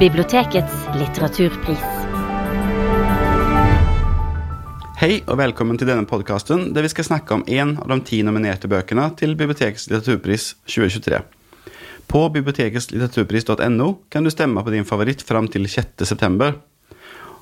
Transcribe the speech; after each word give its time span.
Bibliotekets 0.00 0.72
litteraturpris. 0.96 1.82
Hei 4.96 5.18
og 5.26 5.36
velkommen 5.36 5.76
til 5.76 5.90
denne 5.90 6.08
podkasten 6.08 6.70
der 6.72 6.86
vi 6.86 6.90
skal 6.92 7.04
snakke 7.04 7.36
om 7.36 7.42
en 7.44 7.74
av 7.82 7.90
de 7.92 7.98
ti 8.08 8.22
nominerte 8.24 8.70
bøkene 8.72 9.10
til 9.20 9.34
Bibliotekets 9.36 9.90
litteraturpris 9.90 10.46
2023. 10.64 11.20
På 12.08 12.22
biblioteketslitteraturpris.no 12.32 13.90
kan 14.08 14.24
du 14.24 14.32
stemme 14.32 14.64
på 14.64 14.72
din 14.72 14.88
favoritt 14.88 15.20
fram 15.20 15.52
til 15.52 15.68
6.9. 15.68 16.48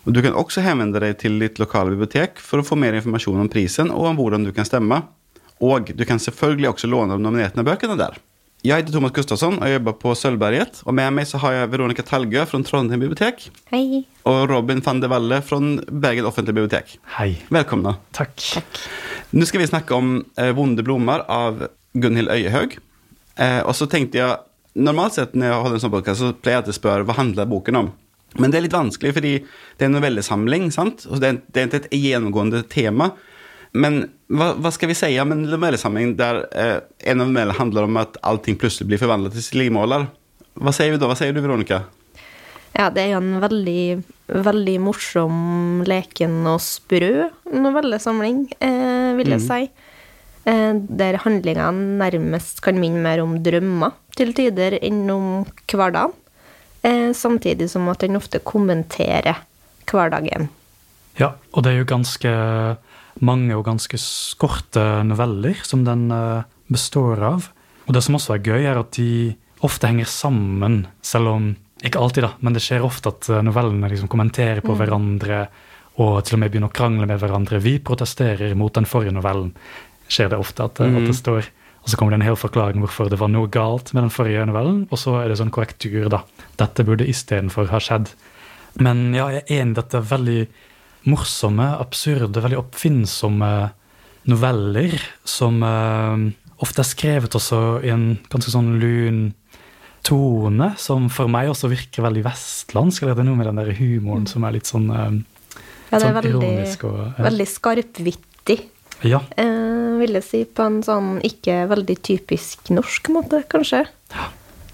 Og 0.09 0.11
Du 0.11 0.19
kan 0.25 0.35
også 0.35 0.67
henvende 0.67 0.99
deg 1.05 1.15
til 1.23 1.39
ditt 1.39 1.63
lokale 1.63 1.95
bibliotek 1.95 2.43
for 2.43 2.59
å 2.59 2.67
få 2.67 2.75
mer 2.75 2.99
informasjon 2.99 3.39
om 3.39 3.53
prisen 3.53 3.95
og 3.95 4.11
om 4.11 4.19
hvordan 4.19 4.43
du 4.43 4.51
kan 4.57 4.67
stemme. 4.67 5.05
Og 5.63 5.95
du 5.95 6.03
kan 6.03 6.19
selvfølgelig 6.19 6.75
også 6.75 6.91
låne 6.91 7.15
de 7.15 7.23
nominerte 7.23 7.63
bøkene 7.63 7.95
der. 8.03 8.19
Jeg 8.67 8.83
heter 8.83 8.91
Thomas 8.91 9.13
Gustafsson 9.15 9.61
og 9.61 9.69
jeg 9.69 9.77
jobber 9.77 9.95
på 10.03 10.13
Sølvberget. 10.19 10.81
Og 10.83 10.95
med 10.99 11.13
meg 11.15 11.29
så 11.31 11.39
har 11.39 11.55
jeg 11.55 11.71
Veronica 11.71 12.03
Talgø 12.03 12.43
fra 12.51 12.59
Trondheim 12.67 13.05
bibliotek 13.05 13.45
Hei. 13.71 14.01
og 14.27 14.49
Robin 14.51 14.83
van 14.83 14.99
de 14.99 15.11
Valle 15.13 15.39
fra 15.47 15.61
Bergen 15.87 16.27
offentlige 16.27 16.57
bibliotek. 16.57 16.97
Hei. 17.15 17.37
Velkomne. 17.55 17.95
Takk. 18.19 18.35
Nå 19.31 19.47
skal 19.47 19.63
vi 19.63 19.71
snakke 19.71 19.95
om 19.95 20.19
eh, 20.35 20.51
Vonde 20.59 20.83
blommer 20.83 21.23
av 21.31 21.69
Gunhild 21.95 22.33
Øyehaug. 22.35 22.75
Eh, 23.39 23.61
og 23.63 23.77
så 23.79 23.87
tenkte 23.91 24.19
jeg 24.25 24.45
Normalt 24.79 25.17
sett 25.17 25.33
når 25.35 25.49
jeg 25.49 25.63
holder 25.63 25.75
en 25.79 25.83
sånn 25.83 25.91
podcast, 25.95 26.21
så 26.23 26.35
pleier 26.39 26.61
jeg 26.61 26.71
å 26.71 26.75
spørre 26.77 27.07
hva 27.09 27.17
handler 27.17 27.49
boken 27.51 27.79
om. 27.81 27.87
Men 28.39 28.53
det 28.53 28.59
er 28.61 28.65
litt 28.69 28.77
vanskelig, 28.77 29.11
fordi 29.17 29.33
det 29.41 29.83
er 29.83 29.89
en 29.89 29.97
novellesamling. 29.97 30.69
sant? 30.71 31.07
Og 31.09 31.19
det, 31.23 31.31
er, 31.33 31.39
det 31.51 31.63
er 31.63 31.71
ikke 31.71 31.81
et 31.89 31.97
gjennomgående 31.99 32.61
tema. 32.71 33.09
Men 33.73 34.01
hva, 34.33 34.53
hva 34.57 34.73
skal 34.73 34.91
vi 34.91 34.97
si 34.97 35.11
om 35.21 35.33
en 35.35 35.45
novellesamling 35.49 36.15
der 36.19 36.43
eh, 36.53 36.79
en 37.11 37.21
novelle 37.21 37.57
handler 37.57 37.89
om 37.89 38.01
at 38.01 38.17
allting 38.27 38.59
plutselig 38.61 38.89
blir 38.91 39.01
forvandlet 39.03 39.37
til 39.37 39.47
slimåler? 39.47 40.09
Hva 40.59 40.75
sier 40.75 40.95
vi 40.95 41.01
da? 41.01 41.09
Hva 41.11 41.17
sier 41.19 41.35
du, 41.35 41.43
Veronica? 41.45 41.85
Ja, 42.77 42.89
det 42.95 43.03
er 43.03 43.15
jo 43.15 43.21
en 43.23 43.39
veldig, 43.43 43.83
veldig 44.47 44.77
morsom, 44.85 45.39
leken 45.89 46.41
og 46.47 46.61
sprø 46.63 47.29
novellesamling, 47.51 48.45
eh, 48.63 49.17
vil 49.19 49.35
jeg 49.35 49.45
si. 49.45 49.63
Eh, 50.49 50.75
der 51.01 51.19
handlingene 51.25 51.99
nærmest 52.01 52.63
kan 52.65 52.79
minne 52.81 53.03
mer 53.05 53.25
om 53.25 53.39
drømmer 53.43 53.97
til 54.19 54.35
tider 54.37 54.79
enn 54.81 55.05
om 55.11 55.29
hverdagen. 55.73 56.15
Eh, 56.83 57.11
samtidig 57.13 57.71
som 57.71 57.89
at 57.91 58.05
den 58.05 58.17
ofte 58.17 58.39
kommenterer 58.39 59.43
hverdagen. 59.89 60.49
Ja, 61.19 61.33
og 61.53 61.65
det 61.65 61.73
er 61.73 61.81
jo 61.81 61.91
ganske 61.91 62.31
mange 63.25 63.57
og 63.57 63.65
ganske 63.67 63.99
korte 64.39 64.85
noveller 65.07 65.59
som 65.67 65.85
den 65.87 66.11
eh, 66.15 66.43
består 66.71 67.23
av. 67.25 67.49
Og 67.89 67.95
det 67.97 68.03
som 68.05 68.15
også 68.19 68.35
er 68.37 68.45
gøy, 68.45 68.65
er 68.69 68.79
at 68.79 68.93
de 68.99 69.35
ofte 69.65 69.89
henger 69.91 70.07
sammen, 70.07 70.87
selv 71.03 71.29
om 71.33 71.49
Ikke 71.79 72.01
alltid, 72.03 72.25
da, 72.27 72.33
men 72.43 72.53
det 72.57 72.61
skjer 72.65 72.83
ofte 72.83 73.13
at 73.13 73.29
eh, 73.31 73.43
novellene 73.47 73.87
liksom 73.93 74.09
kommenterer 74.11 74.61
på 74.67 74.75
hverandre 74.75 75.45
og 76.03 76.25
til 76.27 76.35
og 76.35 76.41
med 76.43 76.51
begynner 76.51 76.71
å 76.71 76.75
krangle 76.75 77.07
med 77.07 77.21
hverandre. 77.23 77.61
Vi 77.63 77.77
protesterer 77.79 78.55
mot 78.59 78.75
den 78.75 78.85
forrige 78.87 79.15
novellen, 79.15 79.53
skjer 80.11 80.29
det 80.33 80.39
ofte 80.43 80.65
at, 80.67 80.75
det- 80.79 80.91
at 80.95 81.07
det 81.07 81.15
står. 81.15 81.47
Og 81.83 81.89
så 81.91 81.97
kommer 81.97 82.11
det 82.13 82.19
en 82.21 82.27
hel 82.27 82.37
forklaring 82.39 82.83
hvorfor 82.83 83.09
det 83.11 83.19
var 83.19 83.29
noe 83.31 83.47
galt 83.47 83.93
med 83.95 84.03
den 84.03 84.11
forrige 84.11 84.43
novellen, 84.47 84.89
og 84.91 84.99
så 84.99 85.17
er 85.23 85.29
det 85.31 85.39
sånn 85.39 85.51
korrektur, 85.55 86.09
da. 86.11 86.25
Dette 86.59 86.83
burde 86.85 87.07
istedenfor 87.07 87.71
ha 87.71 87.79
skjedd. 87.79 88.11
Men 88.83 89.15
ja, 89.15 89.29
jeg 89.31 89.43
er 89.47 89.61
enig 89.63 89.75
i 89.77 89.81
dette 89.81 90.03
veldig 90.11 90.41
morsomme, 91.07 91.67
absurde, 91.79 92.43
veldig 92.43 92.59
oppfinnsomme 92.59 93.51
noveller 94.29 94.99
som 95.25 95.63
eh, 95.65 96.25
ofte 96.65 96.83
er 96.83 96.89
skrevet 96.89 97.37
også 97.39 97.61
i 97.87 97.93
en 97.95 98.09
ganske 98.33 98.51
sånn 98.53 98.75
lun 98.83 99.21
tone, 100.07 100.73
som 100.81 101.09
for 101.13 101.29
meg 101.31 101.51
også 101.53 101.69
virker 101.73 102.05
veldig 102.07 102.25
vestlandsk. 102.27 103.03
Eller 103.05 103.17
det 103.19 103.25
er 103.25 103.29
noe 103.31 103.39
med 103.41 103.49
den 103.51 103.61
der 103.61 103.73
humoren 103.79 104.27
som 104.31 104.45
er 104.49 104.57
litt 104.59 104.69
sånn, 104.71 104.89
eh, 104.91 105.19
Ja, 105.91 105.99
det 105.99 106.01
er 106.01 106.05
sånn 106.05 106.19
veldig, 106.19 106.33
ironisk. 106.35 106.85
Og, 106.85 106.99
ja. 107.07 107.25
veldig 107.29 107.49
skarpvittig, 107.49 108.59
ja, 109.09 109.21
eh, 109.41 109.97
vil 109.99 110.13
jeg 110.19 110.25
si, 110.27 110.45
på 110.45 110.63
en 110.67 110.83
sånn 110.87 111.19
ikke 111.27 111.63
veldig 111.71 111.97
typisk 112.07 112.69
norsk 112.75 113.09
måte, 113.15 113.43
kanskje. 113.51 113.87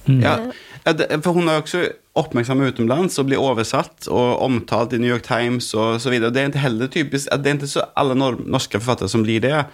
mm. 0.09 0.21
Ja, 0.21 0.37
ja, 0.37 0.37
det- 0.37 0.55
for 0.85 1.33
hun 1.33 1.49
er 1.49 1.63
også 1.63 1.87
oppmerksom 2.19 2.61
utenlands 2.61 3.17
og 3.19 3.31
blir 3.31 3.41
oversatt 3.41 4.09
og 4.13 4.43
omtalt 4.45 4.93
i 4.93 5.01
New 5.01 5.11
York 5.11 5.25
Times 5.27 5.73
og 5.75 5.97
så 6.05 6.13
videre. 6.13 6.31
Det 6.31 6.43
er 6.43 6.53
ikke 6.53 6.67
heller 6.67 6.93
typisk, 6.93 7.31
det 7.33 7.51
er 7.51 7.59
ikke 7.59 7.71
så 7.73 7.89
alle 7.97 8.17
norske 8.19 8.81
forfattere 8.81 9.09
som 9.09 9.25
blir 9.25 9.41
det. 9.45 9.65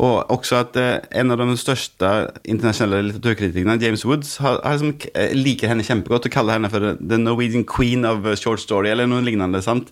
Og 0.00 0.30
også 0.32 0.60
at 0.62 0.76
eh, 0.80 1.02
en 1.20 1.34
av 1.34 1.42
de 1.42 1.56
største 1.60 2.10
internasjonale 2.48 3.02
litteraturkritikerne, 3.08 3.76
James 3.82 4.04
Woods, 4.06 4.36
har, 4.40 4.60
har 4.64 4.78
liksom, 4.78 4.94
eh, 5.12 5.34
liker 5.36 5.68
henne 5.68 5.84
kjempegodt 5.84 6.28
og 6.30 6.32
kaller 6.32 6.56
henne 6.56 6.70
for 6.72 6.94
the 6.96 7.18
Norwegian 7.18 7.66
queen 7.68 8.06
of 8.08 8.24
short 8.40 8.62
story, 8.62 8.88
eller 8.88 9.10
noe 9.10 9.20
lignende. 9.26 9.60
sant? 9.62 9.90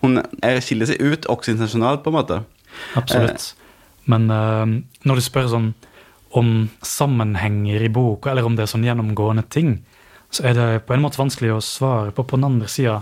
Hun 0.00 0.22
skiller 0.64 0.88
seg 0.88 1.02
ut 1.02 1.28
også 1.28 1.52
internasjonalt, 1.52 2.04
på 2.06 2.14
en 2.14 2.16
måte. 2.16 2.40
Absolutt. 2.96 3.50
Men 4.08 4.30
uh, 4.32 4.64
når 5.04 5.20
du 5.20 5.26
spør 5.26 5.50
sånn 5.52 5.70
om 6.38 6.70
sammenhenger 6.86 7.82
i 7.84 7.92
boka, 7.92 8.30
eller 8.30 8.46
om 8.46 8.56
det 8.56 8.64
er 8.64 8.70
sånn 8.70 8.86
gjennomgående 8.86 9.44
ting, 9.50 9.80
så 10.30 10.44
er 10.46 10.54
det 10.54 10.66
på 10.86 10.94
en 10.94 11.02
måte 11.02 11.18
vanskelig 11.18 11.52
å 11.56 11.62
svare 11.64 12.12
på. 12.14 12.22
På 12.24 12.38
den 12.38 12.46
andre 12.46 12.68
sida 12.70 13.00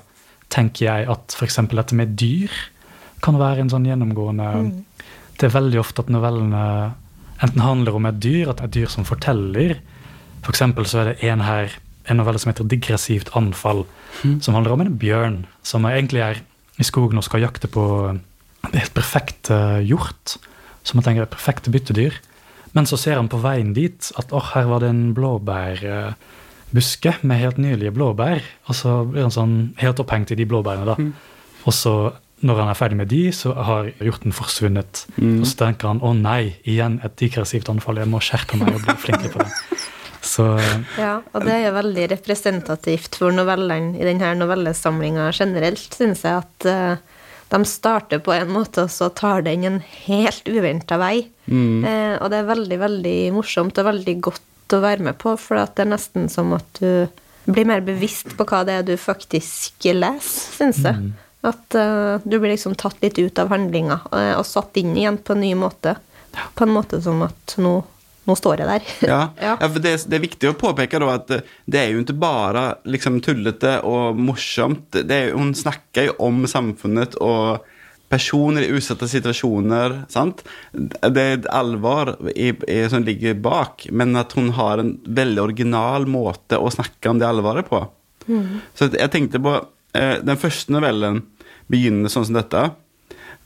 tenker 0.52 0.86
jeg 0.86 1.08
at 1.12 1.34
f.eks. 1.36 1.58
dette 1.68 1.96
med 1.96 2.16
dyr 2.16 2.52
kan 3.24 3.36
være 3.38 3.64
en 3.64 3.72
sånn 3.72 3.84
gjennomgående 3.88 4.46
Det 5.38 5.46
er 5.46 5.54
veldig 5.54 5.78
ofte 5.78 6.02
at 6.02 6.08
novellene 6.10 6.94
enten 7.42 7.62
handler 7.62 7.94
om 7.94 8.06
et 8.08 8.16
dyr, 8.18 8.48
at 8.50 8.58
det 8.58 8.64
er 8.64 8.68
et 8.70 8.76
dyr 8.80 8.90
som 8.90 9.04
forteller. 9.06 9.76
For 10.42 10.50
eksempel 10.50 10.86
så 10.88 11.02
er 11.02 11.12
det 11.12 11.28
en 11.28 11.44
her, 11.46 11.70
en 12.10 12.16
novelle 12.18 12.38
som 12.42 12.50
heter 12.50 12.64
'Digressivt 12.64 13.30
anfall', 13.38 13.84
som 14.40 14.54
handler 14.54 14.72
om 14.72 14.80
en 14.80 14.98
bjørn 14.98 15.44
som 15.62 15.84
er- 15.84 15.98
egentlig 16.00 16.22
er 16.22 16.40
i 16.78 16.82
skogen 16.82 17.18
og 17.18 17.24
skal 17.24 17.40
jakte 17.40 17.68
på 17.68 18.08
en 18.10 18.20
helt 18.72 18.94
perfekt 18.94 19.50
eh, 19.50 19.78
hjort, 19.86 20.38
som 20.82 20.96
man 20.96 21.04
tenker 21.04 21.22
er 21.22 21.26
perfekte 21.26 21.70
byttedyr. 21.70 22.12
Men 22.74 22.84
så 22.86 22.98
ser 22.98 23.14
han 23.14 23.28
på 23.28 23.40
veien 23.40 23.74
dit 23.74 24.12
at 24.18 24.32
åh, 24.32 24.54
her 24.54 24.66
var 24.66 24.80
det 24.80 24.88
en 24.90 25.14
blåbærbuske 26.68 27.14
med 27.22 27.38
helt 27.38 27.58
nydelige 27.58 27.92
blåbær. 27.92 28.42
Og 28.68 28.74
så 28.74 29.04
blir 29.04 29.22
han 29.22 29.32
sånn 29.32 29.74
helt 29.78 30.00
opphengt 30.00 30.30
i 30.30 30.36
de 30.36 30.46
blåbærene, 30.46 30.86
da. 30.86 30.96
Og 31.66 31.74
så, 31.74 32.12
når 32.40 32.60
han 32.60 32.68
er 32.68 32.78
ferdig 32.78 32.96
med 32.96 33.08
de, 33.08 33.32
så 33.32 33.52
har 33.52 33.90
hjorten 34.00 34.32
forsvunnet. 34.32 35.06
Og 35.18 35.46
så 35.46 35.56
tenker 35.64 35.88
han 35.88 36.00
å 36.00 36.14
nei, 36.14 36.56
igjen 36.64 37.00
et 37.04 37.16
digressivt 37.18 37.68
anfall, 37.68 37.98
jeg 37.98 38.08
må 38.08 38.20
skjerpe 38.20 38.56
meg 38.56 38.74
og 38.74 38.84
bli 38.84 38.96
flinkere 38.96 39.32
på 39.32 39.44
det. 39.44 39.52
Så 40.28 40.42
Ja, 40.98 41.20
og 41.32 41.44
det 41.46 41.52
er 41.54 41.60
jo 41.68 41.76
veldig 41.76 42.08
representativt 42.10 43.14
for 43.20 43.30
novellene 43.32 43.94
i 43.96 44.02
denne 44.04 44.32
novellesamlinga 44.34 45.28
generelt, 45.30 45.94
syns 45.94 46.24
jeg, 46.26 46.42
at 46.42 46.66
uh, 46.66 47.18
de 47.48 47.60
starter 47.64 48.18
på 48.20 48.34
en 48.34 48.50
måte, 48.50 48.82
og 48.84 48.90
så 48.92 49.08
tar 49.14 49.46
den 49.46 49.64
en 49.64 49.78
helt 50.04 50.50
uventa 50.50 50.98
vei. 51.00 51.28
Eh, 51.48 52.16
og 52.18 52.28
det 52.28 52.42
er 52.42 52.50
veldig, 52.50 52.78
veldig 52.82 53.16
morsomt 53.32 53.78
og 53.80 53.88
veldig 53.88 54.14
godt 54.26 54.47
å 54.76 54.82
være 54.84 55.04
med 55.06 55.18
på, 55.20 55.34
for 55.40 55.60
at 55.62 55.74
det 55.78 55.86
er 55.86 55.92
nesten 55.94 56.28
som 56.32 56.52
at 56.56 56.80
du 56.80 57.08
blir 57.48 57.64
mer 57.68 57.80
bevisst 57.80 58.34
på 58.36 58.44
hva 58.44 58.60
det 58.68 58.74
er 58.80 58.84
du 58.84 58.94
faktisk 59.00 59.86
leser, 59.88 60.56
syns 60.58 60.82
jeg. 60.84 61.12
At 61.48 61.76
uh, 61.78 62.18
du 62.24 62.34
blir 62.36 62.50
liksom 62.52 62.74
tatt 62.76 62.98
litt 63.00 63.18
ut 63.18 63.38
av 63.40 63.52
handlinga 63.54 64.00
og, 64.10 64.16
og 64.40 64.44
satt 64.44 64.76
inn 64.80 64.96
igjen 64.98 65.20
på 65.22 65.36
en 65.36 65.40
ny 65.46 65.54
måte. 65.56 65.94
På 66.58 66.66
en 66.66 66.74
måte 66.74 66.98
som 67.00 67.22
at 67.24 67.54
nå, 67.62 67.72
nå 68.28 68.36
står 68.36 68.60
jeg 68.64 68.68
der. 68.68 68.90
Ja, 69.08 69.20
Ja. 69.38 69.54
ja. 69.54 69.68
for 69.68 69.80
det, 69.80 69.94
det 70.10 70.18
er 70.18 70.24
viktig 70.26 70.50
å 70.50 70.58
påpeke 70.58 71.00
da 71.00 71.14
at 71.14 71.30
eh, 71.38 71.46
det 71.64 71.80
er 71.80 71.94
jo 71.94 72.02
ikke 72.02 72.18
bare 72.20 72.66
liksom 72.90 73.20
tullete 73.24 73.78
og 73.88 74.18
morsomt. 74.18 74.90
Det 74.98 75.22
er, 75.22 75.32
hun 75.38 75.54
snakker 75.56 76.10
jo 76.10 76.18
om 76.28 76.42
samfunnet 76.50 77.16
og 77.22 77.64
personer 78.08 78.64
i 78.64 78.72
utsatte 78.72 79.08
situasjoner. 79.08 80.02
sant? 80.08 80.42
Det 80.72 81.22
er 81.22 81.36
et 81.38 81.48
alvor 81.52 82.14
i, 82.32 82.50
i, 82.54 82.78
som 82.88 83.04
ligger 83.04 83.36
bak, 83.44 83.86
men 83.92 84.16
at 84.16 84.32
hun 84.38 84.50
har 84.56 84.80
en 84.80 84.94
veldig 85.04 85.42
original 85.42 86.06
måte 86.08 86.56
å 86.56 86.70
snakke 86.72 87.12
om 87.12 87.20
det 87.20 87.28
alvoret 87.28 87.68
på. 87.68 87.82
Så 88.76 88.90
jeg 88.92 89.08
tenkte 89.08 89.40
på 89.40 89.54
eh, 89.96 90.18
Den 90.20 90.36
første 90.36 90.72
novellen 90.74 91.22
begynner 91.72 92.12
sånn 92.12 92.26
som 92.28 92.36
dette. 92.36 92.66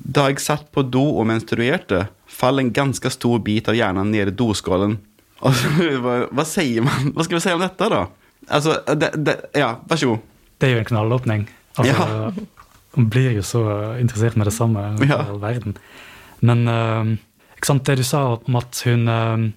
Da 0.03 0.25
jeg 0.31 0.43
satt 0.43 0.71
på 0.75 0.83
do 0.83 1.05
og 1.21 1.29
menstruerte, 1.31 2.09
falt 2.27 2.63
en 2.63 2.73
ganske 2.75 3.11
stor 3.15 3.39
bit 3.47 3.69
av 3.71 3.77
hjernen 3.79 4.11
ned 4.11 4.33
i 4.33 4.35
doskålen. 4.35 4.97
Og 5.47 5.55
så, 5.59 5.71
hva, 6.03 6.17
hva 6.31 6.45
sier 6.47 6.83
man? 6.87 7.13
Hva 7.15 7.27
skal 7.27 7.39
vi 7.39 7.43
si 7.45 7.55
om 7.55 7.63
dette, 7.63 7.89
da? 7.91 8.05
Altså, 8.51 8.79
det, 8.99 9.13
det, 9.23 9.37
Ja, 9.59 9.77
vær 9.91 9.99
så 9.99 10.13
god. 10.13 10.27
det 10.59 10.69
er 10.69 10.77
jo 10.77 10.83
en 10.83 10.91
knallåpning. 10.91 11.47
Altså, 11.79 12.33
Man 12.97 13.09
blir 13.09 13.33
jo 13.39 13.43
så 13.43 13.63
interessert 14.01 14.37
med 14.37 14.47
det 14.47 14.53
samme 14.55 14.83
i 15.01 15.09
Ja. 15.09 15.23
all 15.29 15.39
verden. 15.41 15.77
Men 16.43 16.67
eh, 16.69 17.17
ikke 17.57 17.67
sant, 17.71 17.85
det 17.87 17.97
du 17.99 18.03
sa 18.05 18.35
om 18.47 18.57
at 18.57 18.83
hun 18.85 19.09
eh, 19.09 19.51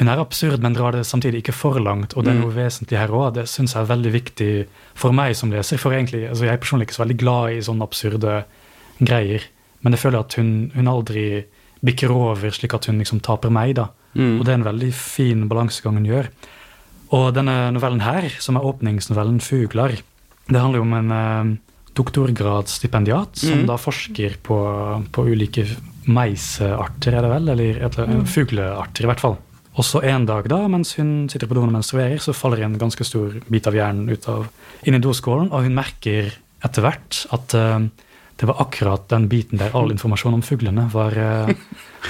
hun 0.00 0.08
er 0.08 0.20
absurd, 0.22 0.60
men 0.62 0.72
drar 0.72 0.92
det 0.92 1.04
samtidig 1.04 1.42
ikke 1.42 1.52
for 1.52 1.78
langt. 1.82 2.14
Og 2.16 2.24
det 2.24 2.32
er 2.32 2.38
noe 2.40 2.54
vesentlig 2.54 2.96
her 2.96 3.08
òg. 3.12 3.34
Det 3.34 3.48
syns 3.50 3.74
jeg 3.74 3.82
er 3.82 3.88
veldig 3.90 4.12
viktig 4.12 4.66
for 4.94 5.12
meg 5.12 5.34
som 5.36 5.50
leser. 5.50 5.76
For 5.82 5.92
egentlig, 5.92 6.28
altså 6.28 6.44
jeg 6.46 6.52
er 6.54 6.60
personlig 6.62 6.86
ikke 6.86 6.94
så 6.94 7.02
veldig 7.02 7.16
glad 7.20 7.50
i 7.52 7.60
sånne 7.66 7.82
absurde 7.84 8.44
greier. 9.02 9.42
Men 9.82 9.92
jeg 9.92 10.00
føler 10.00 10.20
at 10.20 10.34
hun, 10.38 10.70
hun 10.74 10.88
aldri 10.88 11.44
bikker 11.84 12.10
over 12.14 12.50
slik 12.54 12.72
at 12.74 12.86
hun 12.86 12.98
liksom 13.02 13.20
taper 13.20 13.50
meg. 13.52 13.74
da. 13.76 13.88
Og 14.14 14.44
det 14.46 14.48
er 14.54 14.58
en 14.60 14.64
veldig 14.70 14.92
fin 14.94 15.48
balansegang 15.50 15.98
hun 16.00 16.06
gjør. 16.08 16.28
Og 17.12 17.34
denne 17.34 17.58
novellen 17.74 18.00
her, 18.00 18.28
som 18.38 18.56
er 18.56 18.64
åpningsnovellen 18.64 19.40
'Fugler', 19.40 20.00
det 20.48 20.60
handler 20.60 20.78
jo 20.78 20.82
om 20.86 20.94
en 20.94 21.10
eh, 21.10 21.56
doktorgradsstipendiat 22.00 23.44
som 23.44 23.62
mm. 23.62 23.68
da 23.70 23.76
forsker 23.80 24.40
på, 24.44 24.58
på 25.12 25.28
ulike 25.28 25.68
meisearter, 26.10 27.14
er 27.14 27.26
det 27.26 27.30
vel? 27.34 27.54
Eller, 27.54 27.80
eller 27.86 28.26
fuglearter, 28.28 29.06
i 29.06 29.10
hvert 29.10 29.22
fall. 29.22 29.38
Og 29.78 29.86
så 29.86 30.02
en 30.10 30.26
dag, 30.26 30.48
da, 30.50 30.64
mens 30.70 30.96
hun 30.98 31.28
sitter 31.30 31.48
på 31.48 31.56
doen 31.56 31.68
og 31.70 31.76
menstruerer, 31.76 32.18
så 32.22 32.34
faller 32.36 32.64
en 32.66 32.78
ganske 32.80 33.04
stor 33.06 33.36
bit 33.48 33.68
av 33.70 33.76
hjernen 33.76 34.10
ut 34.10 34.26
av, 34.28 34.48
inn 34.84 34.98
i 34.98 35.02
doskålen, 35.02 35.52
og 35.54 35.66
hun 35.66 35.76
merker 35.76 36.32
etter 36.66 36.84
hvert 36.84 37.22
at 37.32 37.54
uh, 37.56 37.78
det 38.40 38.48
var 38.48 38.60
akkurat 38.64 39.06
den 39.12 39.28
biten 39.30 39.60
der 39.60 39.74
all 39.76 39.92
informasjon 39.92 40.38
om 40.38 40.44
fuglene 40.44 40.88
var 40.92 41.16
uh, 41.16 41.54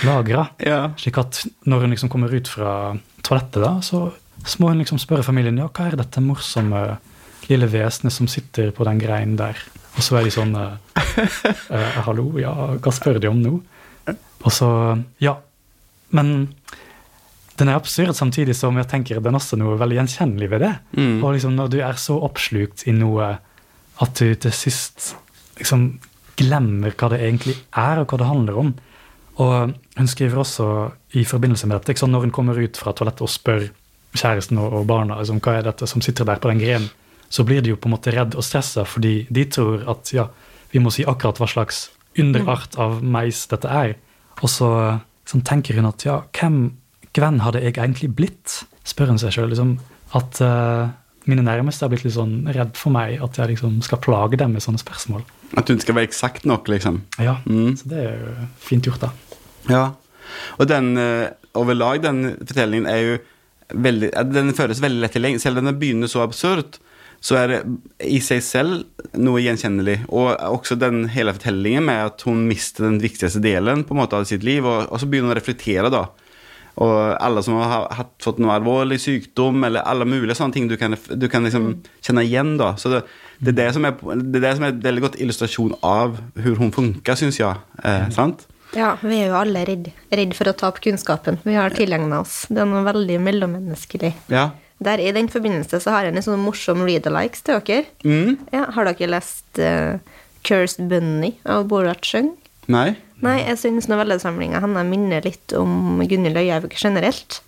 lagra. 0.06 0.48
Ja. 0.70 0.80
Slik 0.98 1.20
at 1.20 1.44
når 1.68 1.84
hun 1.84 1.94
liksom 1.94 2.12
kommer 2.12 2.32
ut 2.32 2.48
fra 2.48 2.96
toalettet, 3.26 3.60
da, 3.62 3.76
så, 3.84 4.08
så 4.42 4.62
må 4.62 4.72
hun 4.72 4.82
liksom 4.82 5.00
spørre 5.02 5.26
familien 5.26 5.60
ja, 5.60 5.68
hva 5.68 5.90
er 5.90 5.98
dette 6.00 6.24
morsomme 6.24 6.84
lille 7.50 7.68
vesenet 7.70 8.14
som 8.14 8.28
sitter 8.30 8.70
på 8.74 8.86
den 8.86 9.00
greinen 9.02 9.36
der. 9.38 9.58
Og 9.96 10.04
så 10.06 10.18
er 10.20 10.26
de 10.26 10.32
sånn 10.34 10.54
eh, 10.56 10.96
eh, 11.74 12.00
Hallo, 12.06 12.30
ja, 12.40 12.52
hva 12.78 12.92
spør 12.94 13.20
de 13.22 13.30
om 13.30 13.40
nå? 13.42 13.54
Og 14.40 14.52
så 14.54 14.70
Ja. 15.22 15.38
Men 16.10 16.50
den 17.60 17.68
er 17.68 17.76
absurd 17.78 18.16
samtidig 18.16 18.56
som 18.58 18.74
jeg 18.80 18.88
tenker 18.90 19.20
den 19.20 19.36
er 19.36 19.38
også 19.38 19.58
noe 19.60 19.76
veldig 19.78 20.00
gjenkjennelig 20.00 20.48
ved 20.50 20.62
det. 20.64 20.72
Mm. 20.96 21.18
Og 21.22 21.36
liksom 21.36 21.54
når 21.54 21.70
du 21.70 21.80
er 21.84 21.98
så 22.00 22.16
oppslukt 22.18 22.86
i 22.90 22.94
noe 22.96 23.36
at 24.00 24.14
du 24.16 24.32
til 24.34 24.54
sist 24.56 25.12
liksom 25.60 26.00
glemmer 26.40 26.94
hva 26.96 27.10
det 27.12 27.20
egentlig 27.20 27.54
er, 27.76 28.00
og 28.00 28.08
hva 28.08 28.20
det 28.22 28.30
handler 28.30 28.60
om. 28.62 28.72
Og 29.44 29.74
hun 29.98 30.08
skriver 30.08 30.40
også 30.40 30.66
i 31.20 31.26
forbindelse 31.28 31.68
med 31.68 31.80
dette, 31.80 32.06
når 32.06 32.26
hun 32.26 32.34
kommer 32.34 32.58
ut 32.58 32.80
fra 32.80 32.94
toalettet 32.96 33.26
og 33.26 33.32
spør 33.32 33.68
kjæresten 34.16 34.58
og 34.58 34.86
barna 34.88 35.20
liksom, 35.20 35.38
hva 35.44 35.58
er 35.58 35.68
dette 35.68 35.86
som 35.86 36.02
sitter 36.02 36.26
der 36.26 36.40
på 36.42 36.50
den 36.50 36.62
grenen, 36.62 36.88
så 37.30 37.46
blir 37.46 37.62
de 37.62 37.72
jo 37.72 37.78
på 37.78 37.88
en 37.88 37.94
måte 37.94 38.12
redd 38.14 38.34
og 38.34 38.44
stressa, 38.44 38.84
fordi 38.88 39.24
de 39.30 39.46
tror 39.46 39.84
at 39.90 40.10
ja, 40.14 40.26
vi 40.72 40.82
må 40.82 40.92
si 40.94 41.06
akkurat 41.06 41.38
hva 41.40 41.48
slags 41.50 41.84
underart 42.18 42.74
av 42.82 43.00
meis 43.06 43.44
dette 43.50 43.70
er. 43.70 43.94
Og 44.40 44.50
så 44.50 44.70
sånn, 45.30 45.44
tenker 45.46 45.78
hun 45.78 45.88
at 45.90 46.04
ja, 46.06 46.20
hvem, 46.36 46.62
hvem 47.14 47.38
hadde 47.44 47.62
jeg 47.62 47.76
egentlig 47.76 48.10
blitt? 48.18 48.60
Spør 48.88 49.12
hun 49.12 49.20
seg 49.22 49.36
sjøl. 49.36 49.50
Liksom, 49.52 49.76
at 50.18 50.40
uh, 50.42 50.90
mine 51.30 51.44
nærmeste 51.46 51.86
har 51.86 51.92
blitt 51.92 52.06
litt 52.06 52.16
sånn 52.16 52.48
redd 52.50 52.74
for 52.78 52.94
meg, 52.94 53.20
at 53.22 53.38
jeg 53.38 53.52
liksom 53.52 53.78
skal 53.86 54.02
plage 54.02 54.40
dem 54.40 54.56
med 54.56 54.64
sånne 54.64 54.82
spørsmål. 54.82 55.22
At 55.58 55.70
hun 55.70 55.82
skal 55.82 55.98
være 55.98 56.10
eksakt 56.10 56.46
nok, 56.48 56.70
liksom. 56.72 57.02
Ja, 57.22 57.38
Mm. 57.46 57.76
Så 57.78 57.90
det 57.90 58.04
er 58.06 58.14
jo 58.18 58.34
fint 58.58 58.86
gjort, 58.86 59.06
da. 59.06 59.12
Ja. 59.70 59.84
Og 60.58 60.66
den 60.70 60.96
eh, 60.98 61.30
overlag, 61.58 62.02
den 62.02 62.36
fortellingen, 62.38 62.86
er 62.86 63.00
jo 63.02 63.18
veldig 63.70 64.10
Den 64.34 64.54
føles 64.54 64.80
veldig 64.82 65.02
lett 65.04 65.12
tilgjengelig. 65.14 65.42
Selv 65.42 65.60
om 65.60 65.68
den 65.68 65.78
begynner 65.78 66.10
så 66.10 66.24
absurd, 66.24 66.80
så 67.20 67.36
er 67.36 67.50
det 67.52 67.58
i 68.08 68.18
seg 68.24 68.40
selv 68.44 69.10
noe 69.20 69.42
gjenkjennelig. 69.44 69.98
Og 70.08 70.32
også 70.32 70.78
den 70.80 71.04
hele 71.12 71.34
fortellingen 71.36 71.84
med 71.90 72.12
at 72.12 72.24
hun 72.24 72.46
mister 72.48 72.88
den 72.88 73.00
viktigste 73.02 73.42
delen 73.44 73.84
på 73.84 73.94
en 73.94 74.00
måte 74.00 74.16
av 74.16 74.26
sitt 74.28 74.46
liv, 74.46 74.64
og, 74.64 74.88
og 74.88 75.02
så 75.02 75.08
begynner 75.08 75.30
hun 75.30 75.36
å 75.36 75.40
reflektere, 75.40 75.92
da. 75.92 76.06
Og 76.80 76.94
alle 77.20 77.42
som 77.44 77.58
har 77.60 77.90
hatt, 77.92 78.14
fått 78.24 78.38
noe 78.40 78.54
alvorlig 78.56 79.00
sykdom, 79.02 79.58
eller 79.68 79.84
alle 79.88 80.06
mulige 80.08 80.38
sånne 80.38 80.56
ting 80.56 80.70
du 80.70 80.78
kan, 80.80 80.96
du 80.96 81.26
kan 81.28 81.44
liksom 81.44 81.74
kjenne 82.00 82.24
igjen. 82.24 82.54
da. 82.60 82.72
Så 82.80 82.92
det, 82.92 83.02
det, 83.40 83.52
er 83.52 83.58
det, 83.58 83.68
som 83.76 83.88
er, 83.88 83.98
det 84.00 84.40
er 84.40 84.46
det 84.46 84.54
som 84.56 84.64
er 84.64 84.72
en 84.72 84.80
veldig 84.86 85.04
godt 85.04 85.20
illustrasjon 85.20 85.76
av 85.84 86.16
hvordan 86.38 86.62
hun 86.62 86.72
funker, 86.78 87.20
syns 87.20 87.40
jeg. 87.42 87.60
Eh, 87.84 88.08
sant? 88.16 88.46
Ja, 88.76 88.94
vi 89.02 89.18
er 89.18 89.32
jo 89.32 89.38
alle 89.38 89.64
redd, 89.66 89.90
redd 90.14 90.34
for 90.38 90.48
å 90.48 90.54
tape 90.56 90.82
kunnskapen 90.84 91.40
vi 91.42 91.56
har 91.58 91.74
tilegna 91.74 92.22
oss. 92.22 92.44
Det 92.48 92.62
er 92.62 92.70
noe 92.70 92.84
veldig 92.86 93.18
mellommenneskelig. 93.26 94.14
Ja. 94.32 94.52
Der 94.80 95.00
I 95.00 95.12
den 95.12 95.28
forbindelse 95.28 95.80
så 95.82 95.92
har 95.92 96.06
jeg 96.06 96.16
en 96.16 96.24
sånn 96.24 96.40
morsom 96.40 96.84
read-alikes 96.86 97.44
til 97.44 97.60
dere. 97.60 97.84
Mm. 98.04 98.38
Ja, 98.54 98.64
har 98.72 98.88
dere 98.88 99.10
lest 99.12 99.60
uh, 99.60 100.00
Cursed 100.46 100.88
Bunny 100.88 101.34
av 101.44 101.66
Borat 101.68 102.06
Sjøng? 102.06 102.32
Nei? 102.70 102.94
Nei, 103.20 103.36
jeg 103.42 103.58
syns 103.60 103.90
novellesamlinga 103.90 104.62
hennes 104.64 104.88
minner 104.88 105.24
litt 105.26 105.52
om 105.58 106.00
Gunhild 106.08 106.40
Øyhaug 106.40 106.72
generelt. 106.72 107.42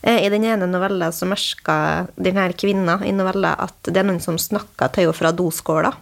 Eh, 0.00 0.24
I 0.24 0.30
den 0.32 0.44
ene 0.44 0.68
novella 0.68 1.10
så 1.12 1.28
merka 1.28 2.06
denne 2.16 2.46
kvinna 2.56 2.98
i 3.04 3.12
novella 3.12 3.54
at 3.66 3.90
det 3.90 4.00
er 4.00 4.08
noen 4.08 4.22
som 4.24 4.40
snakker 4.40 4.92
til 4.92 5.08
henne 5.08 5.16
fra 5.16 5.32
doskåla. 5.36 5.92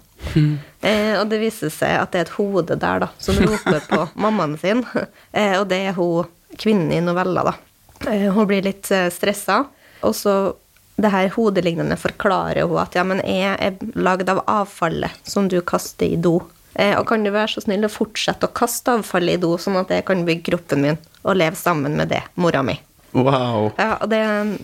Eh, 0.83 1.15
og 1.19 1.27
det 1.31 1.41
viser 1.43 1.71
seg 1.71 1.97
at 1.99 2.13
det 2.13 2.21
er 2.21 2.29
et 2.29 2.37
hode 2.37 2.77
der 2.79 3.03
da, 3.05 3.11
som 3.23 3.39
roper 3.43 3.83
på 3.89 4.07
mammaen 4.23 4.57
sin. 4.63 4.85
Eh, 5.33 5.59
og 5.59 5.67
det 5.71 5.83
er 5.89 5.99
hun 5.99 6.31
kvinnen 6.59 6.93
i 6.95 7.03
novella, 7.03 7.47
da. 7.51 7.55
Eh, 8.11 8.29
hun 8.35 8.47
blir 8.51 8.65
litt 8.67 8.91
eh, 8.95 9.09
stressa, 9.15 9.65
og 10.03 10.17
så 10.19 10.37
det 11.03 11.11
her 11.13 11.31
hodelignende 11.35 11.97
forklarer 11.97 12.69
hun 12.69 12.81
at 12.83 12.97
ja, 12.97 13.05
men 13.07 13.23
jeg 13.25 13.57
er 13.57 13.79
lagd 13.97 14.31
av 14.31 14.43
avfallet 14.51 15.23
som 15.29 15.49
du 15.51 15.61
kaster 15.65 16.07
i 16.07 16.21
do. 16.21 16.39
Eh, 16.75 16.95
og 16.99 17.07
kan 17.09 17.25
du 17.25 17.33
være 17.33 17.55
så 17.55 17.65
snill 17.65 17.85
å 17.85 17.93
fortsette 17.93 18.49
å 18.49 18.55
kaste 18.57 18.95
avfallet 18.99 19.39
i 19.39 19.43
do, 19.43 19.55
sånn 19.61 19.81
at 19.81 19.93
jeg 19.93 20.07
kan 20.09 20.25
bygge 20.29 20.53
kroppen 20.53 20.87
min 20.87 21.03
og 21.23 21.37
leve 21.39 21.59
sammen 21.59 21.97
med 21.99 22.13
det, 22.13 22.23
mora 22.41 22.65
mi. 22.67 22.79
Wow. 23.13 23.75
Ja, 23.77 23.99
og 24.01 24.09
det, 24.09 24.23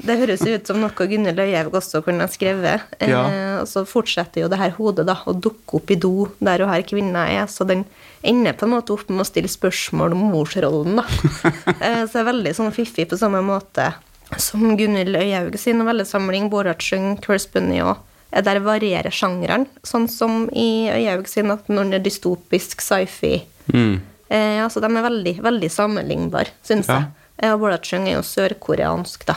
det 0.09 0.17
høres 0.23 0.41
ut 0.41 0.71
som 0.71 0.79
noe 0.81 1.07
Gunhild 1.11 1.41
Øyhaug 1.43 1.75
også 1.77 2.01
kunne 2.05 2.25
ha 2.25 2.33
skrevet. 2.33 2.87
Eh, 3.05 3.59
og 3.61 3.69
så 3.69 3.85
fortsetter 3.89 4.45
jo 4.45 4.49
det 4.49 4.61
her 4.61 4.73
hodet 4.79 5.05
da 5.09 5.19
å 5.29 5.37
dukke 5.37 5.81
opp 5.81 5.93
i 5.93 5.99
do 6.01 6.31
der 6.41 6.65
hun 6.65 6.73
her 6.73 6.85
kvinna 6.89 7.27
er, 7.29 7.45
så 7.53 7.69
den 7.69 7.85
ender 8.25 8.57
på 8.57 8.65
en 8.65 8.73
måte 8.79 8.97
opp 8.97 9.11
med 9.13 9.23
å 9.23 9.29
stille 9.29 9.51
spørsmål 9.53 10.17
om 10.17 10.31
morsrollen, 10.33 11.03
da. 11.03 11.05
eh, 11.77 12.05
så 12.09 12.23
er 12.23 12.31
veldig 12.33 12.57
sånn 12.57 12.75
fiffig 12.75 13.09
på 13.11 13.21
samme 13.21 13.45
måte 13.45 13.93
som 14.37 14.77
Gunhild 14.77 15.17
Øyhaug 15.17 15.59
sin 15.59 15.79
novellesamling 15.79 16.51
'Boratsjung', 16.51 17.19
Bunny' 17.23 17.83
òg. 17.83 17.97
Der 18.45 18.61
varierer 18.61 19.11
sjangeren, 19.11 19.67
sånn 19.83 20.09
som 20.09 20.51
i 20.53 20.91
Øyhaug 20.93 21.27
sin 21.27 21.51
at 21.51 21.67
når 21.69 21.85
den 21.85 21.95
er 21.95 22.05
dystopisk 22.05 22.81
sci-fi 22.81 23.43
Mm. 23.69 24.01
Eh, 24.31 24.63
altså, 24.65 24.81
de 24.81 24.89
er 24.97 25.03
veldig, 25.05 25.43
veldig 25.43 25.71
sammenlignbare, 25.71 26.49
syns 26.65 26.89
Ja. 26.89 26.95
jeg. 26.95 27.05
Eh, 27.39 27.53
og 27.53 27.61
Boratsjung 27.61 28.09
er 28.09 28.15
jo 28.17 28.23
sørkoreansk, 28.23 29.27
da. 29.27 29.35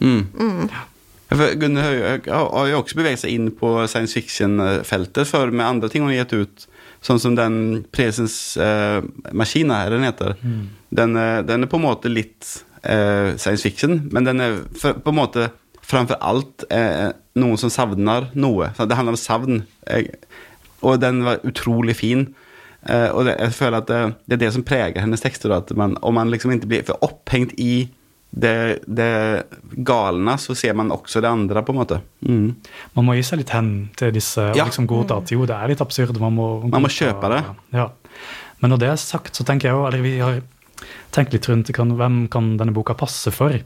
Mm. 0.00 0.26
Mm. 0.34 0.70
Gunnar 1.58 1.82
Høyhaug 1.82 2.26
har 2.26 2.66
jo 2.68 2.82
også 2.82 2.94
beveget 2.94 3.18
seg 3.24 3.30
inn 3.30 3.50
på 3.50 3.88
science 3.88 4.14
fiction-feltet 4.14 5.26
før 5.26 5.50
med 5.52 5.66
andre 5.66 5.88
ting 5.88 6.02
hun 6.02 6.12
har 6.12 6.24
gitt 6.24 6.32
ut. 6.44 6.66
Sånn 7.02 7.20
som 7.20 7.34
den 7.34 7.84
Presens 7.92 8.56
uh, 8.56 9.02
Maskina, 9.32 9.84
er 9.84 9.90
det 9.90 9.98
den 9.98 10.06
heter. 10.08 10.36
Den, 10.94 11.16
eh, 11.16 11.42
den 11.42 11.62
er 11.62 11.66
på 11.66 11.76
en 11.76 11.86
måte 11.88 12.12
litt 12.12 12.64
eh, 12.84 13.34
science 13.40 13.62
fiction, 13.66 14.00
men 14.12 14.24
den 14.28 14.40
er 14.44 14.58
for, 14.78 14.94
på 15.00 15.12
en 15.14 15.18
måte 15.18 15.48
framfor 15.84 16.16
alt 16.24 16.64
eh, 16.72 17.10
noen 17.36 17.58
som 17.60 17.70
savner 17.72 18.30
noe. 18.38 18.70
Så 18.76 18.86
det 18.88 18.96
handler 18.96 19.16
om 19.16 19.20
savn. 19.20 19.62
Jeg, 19.88 20.14
og 20.84 21.00
den 21.02 21.22
var 21.26 21.42
utrolig 21.44 21.96
fin. 21.98 22.28
Eh, 22.88 23.10
og 23.12 23.26
det, 23.28 23.34
jeg 23.40 23.52
føler 23.56 23.80
at 23.82 23.90
det, 23.90 23.98
det 24.28 24.38
er 24.38 24.42
det 24.46 24.52
som 24.56 24.64
preger 24.64 25.00
hennes 25.04 25.20
tekster. 25.24 25.52
Da, 25.52 25.60
at 25.64 25.74
man, 25.76 25.98
om 26.04 26.16
man 26.16 26.32
liksom 26.32 26.52
ikke 26.56 26.70
blir 26.70 26.86
for 26.88 27.00
opphengt 27.04 27.52
i 27.60 27.86
det, 28.34 28.80
det 28.90 29.44
galne, 29.86 30.34
så 30.42 30.56
ser 30.58 30.72
man 30.74 30.90
også 30.90 31.20
det 31.22 31.28
andre, 31.30 31.62
på 31.62 31.70
en 31.74 31.78
måte. 31.78 32.00
Mm. 32.26 32.48
Man 32.96 33.06
må 33.06 33.14
gi 33.14 33.22
seg 33.28 33.42
litt 33.44 33.52
hen 33.54 33.68
til 34.00 34.10
disse 34.16 34.42
og 34.50 34.56
Ja. 34.58 34.64
liksom 34.66 34.88
godta 34.90 35.20
at 35.22 35.30
jo, 35.30 35.44
det 35.46 35.54
er 35.54 35.70
litt 35.70 35.84
absurd. 35.84 36.18
Man 36.20 36.34
må, 36.34 36.48
Man 36.66 36.82
må 36.82 36.90
kjøpe 36.90 37.30
det. 37.30 37.44
Ja. 37.76 37.90
Men 38.60 38.72
når 38.74 38.80
det 38.82 38.88
er 38.90 38.98
sagt, 39.04 39.36
så 39.36 39.44
tenker 39.46 39.68
jeg 39.70 39.76
jo, 39.76 39.84
eller 39.86 40.02
vi 40.02 40.16
har 40.18 40.40
tenkt 41.14 41.34
litt 41.34 41.48
rundt 41.48 41.72
kan, 41.76 41.94
hvem 41.98 42.24
kan 42.32 42.54
denne 42.60 42.74
boka 42.74 42.96
passe 42.98 43.30
for. 43.34 43.56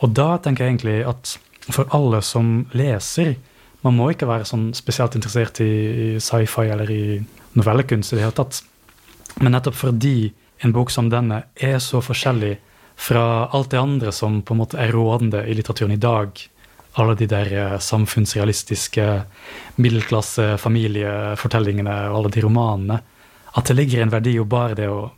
Og 0.00 0.14
da 0.16 0.36
tenker 0.42 0.64
jeg 0.64 0.76
egentlig 0.76 0.98
at 1.08 1.36
for 1.66 1.88
alle 1.96 2.22
som 2.22 2.66
leser, 2.76 3.34
man 3.82 3.96
må 3.98 4.10
ikke 4.12 4.28
være 4.28 4.46
sånn 4.48 4.70
spesielt 4.74 5.14
interessert 5.18 5.60
i, 5.62 5.70
i 5.70 6.08
sci-fi 6.22 6.70
eller 6.72 6.90
i 6.90 7.18
novellekunst 7.58 8.12
i 8.12 8.18
det 8.18 8.26
hele 8.26 8.36
tatt. 8.36 8.62
Men 9.42 9.54
nettopp 9.54 9.78
fordi 9.78 10.32
en 10.64 10.72
bok 10.72 10.90
som 10.90 11.10
denne 11.12 11.42
er 11.54 11.78
så 11.84 12.00
forskjellig 12.04 12.56
fra 12.96 13.46
alt 13.52 13.70
det 13.74 13.80
andre 13.80 14.12
som 14.12 14.40
på 14.42 14.54
en 14.54 14.62
måte 14.62 14.78
er 14.80 14.94
rådende 14.96 15.42
i 15.44 15.54
litteraturen 15.56 15.92
i 15.92 16.00
dag, 16.00 16.38
alle 16.96 17.14
de 17.18 17.28
der 17.28 17.52
eh, 17.52 17.78
samfunnsrealistiske 17.82 19.06
middelklasse 19.84 20.54
familiefortellingene 20.62 21.96
og 22.08 22.20
alle 22.20 22.32
de 22.32 22.44
romanene, 22.46 22.98
at 23.56 23.68
det 23.68 23.76
ligger 23.76 24.02
en 24.02 24.12
verdi 24.14 24.36
jo 24.38 24.46
bare 24.48 24.78
det 24.78 24.88
å 24.88 25.10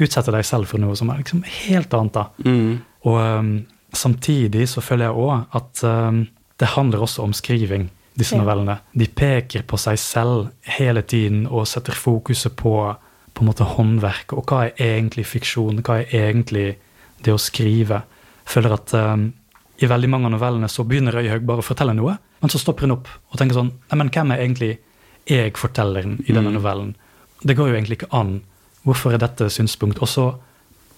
utsette 0.00 0.32
deg 0.34 0.44
selv 0.44 0.66
for 0.66 0.78
noe 0.82 0.96
som 0.98 1.10
er 1.10 1.20
liksom 1.22 1.42
helt 1.46 1.94
annet. 1.94 2.12
da. 2.16 2.24
Mm. 2.44 2.80
Og 3.04 3.18
um, 3.20 3.52
samtidig 3.94 4.68
så 4.68 4.82
føler 4.82 5.06
jeg 5.10 5.14
òg 5.24 5.56
at 5.60 5.84
um, 5.84 6.24
det 6.58 6.68
handler 6.74 7.02
også 7.04 7.22
om 7.22 7.32
skriving, 7.36 7.88
disse 8.14 8.36
novellene. 8.38 8.76
De 8.94 9.06
peker 9.10 9.64
på 9.66 9.78
seg 9.78 9.98
selv 9.98 10.48
hele 10.78 11.02
tiden 11.02 11.46
og 11.50 11.66
setter 11.66 11.92
fokuset 11.98 12.54
på 12.56 12.76
på 13.34 13.42
en 13.42 13.48
måte 13.50 13.64
håndverket. 13.66 14.32
Og 14.38 14.44
hva 14.46 14.60
er 14.68 14.76
egentlig 14.78 15.24
fiksjon? 15.26 15.80
Hva 15.82 15.96
er 16.04 16.28
egentlig 16.30 16.76
det 17.26 17.32
å 17.34 17.38
skrive? 17.42 18.04
Føler 18.46 18.76
at 18.76 18.92
um, 18.94 19.24
i 19.82 19.88
veldig 19.90 20.06
mange 20.12 20.28
av 20.28 20.36
novellene 20.36 20.68
så 20.70 20.84
begynner 20.86 21.16
Øyhaug 21.18 21.42
bare 21.48 21.58
å 21.64 21.66
fortelle 21.66 21.96
noe, 21.98 22.14
men 22.38 22.52
så 22.52 22.60
stopper 22.62 22.86
hun 22.86 22.94
opp 22.94 23.08
og 23.32 23.40
tenker 23.40 23.58
sånn 23.58 23.72
Nei, 23.90 23.98
men 23.98 24.12
hvem 24.14 24.30
er 24.36 24.44
egentlig 24.44 24.68
jeg, 25.26 25.56
fortelleren, 25.58 26.20
i 26.28 26.30
denne 26.32 26.52
Mm. 26.52 26.58
novellen? 26.60 26.94
Det 27.42 27.56
går 27.58 27.72
jo 27.72 27.74
egentlig 27.74 27.98
ikke 27.98 28.12
an. 28.14 28.36
Hvorfor 28.84 29.14
er 29.14 29.22
dette 29.22 29.48
synspunkt? 29.52 30.00
Og 30.04 30.10
så 30.10 30.26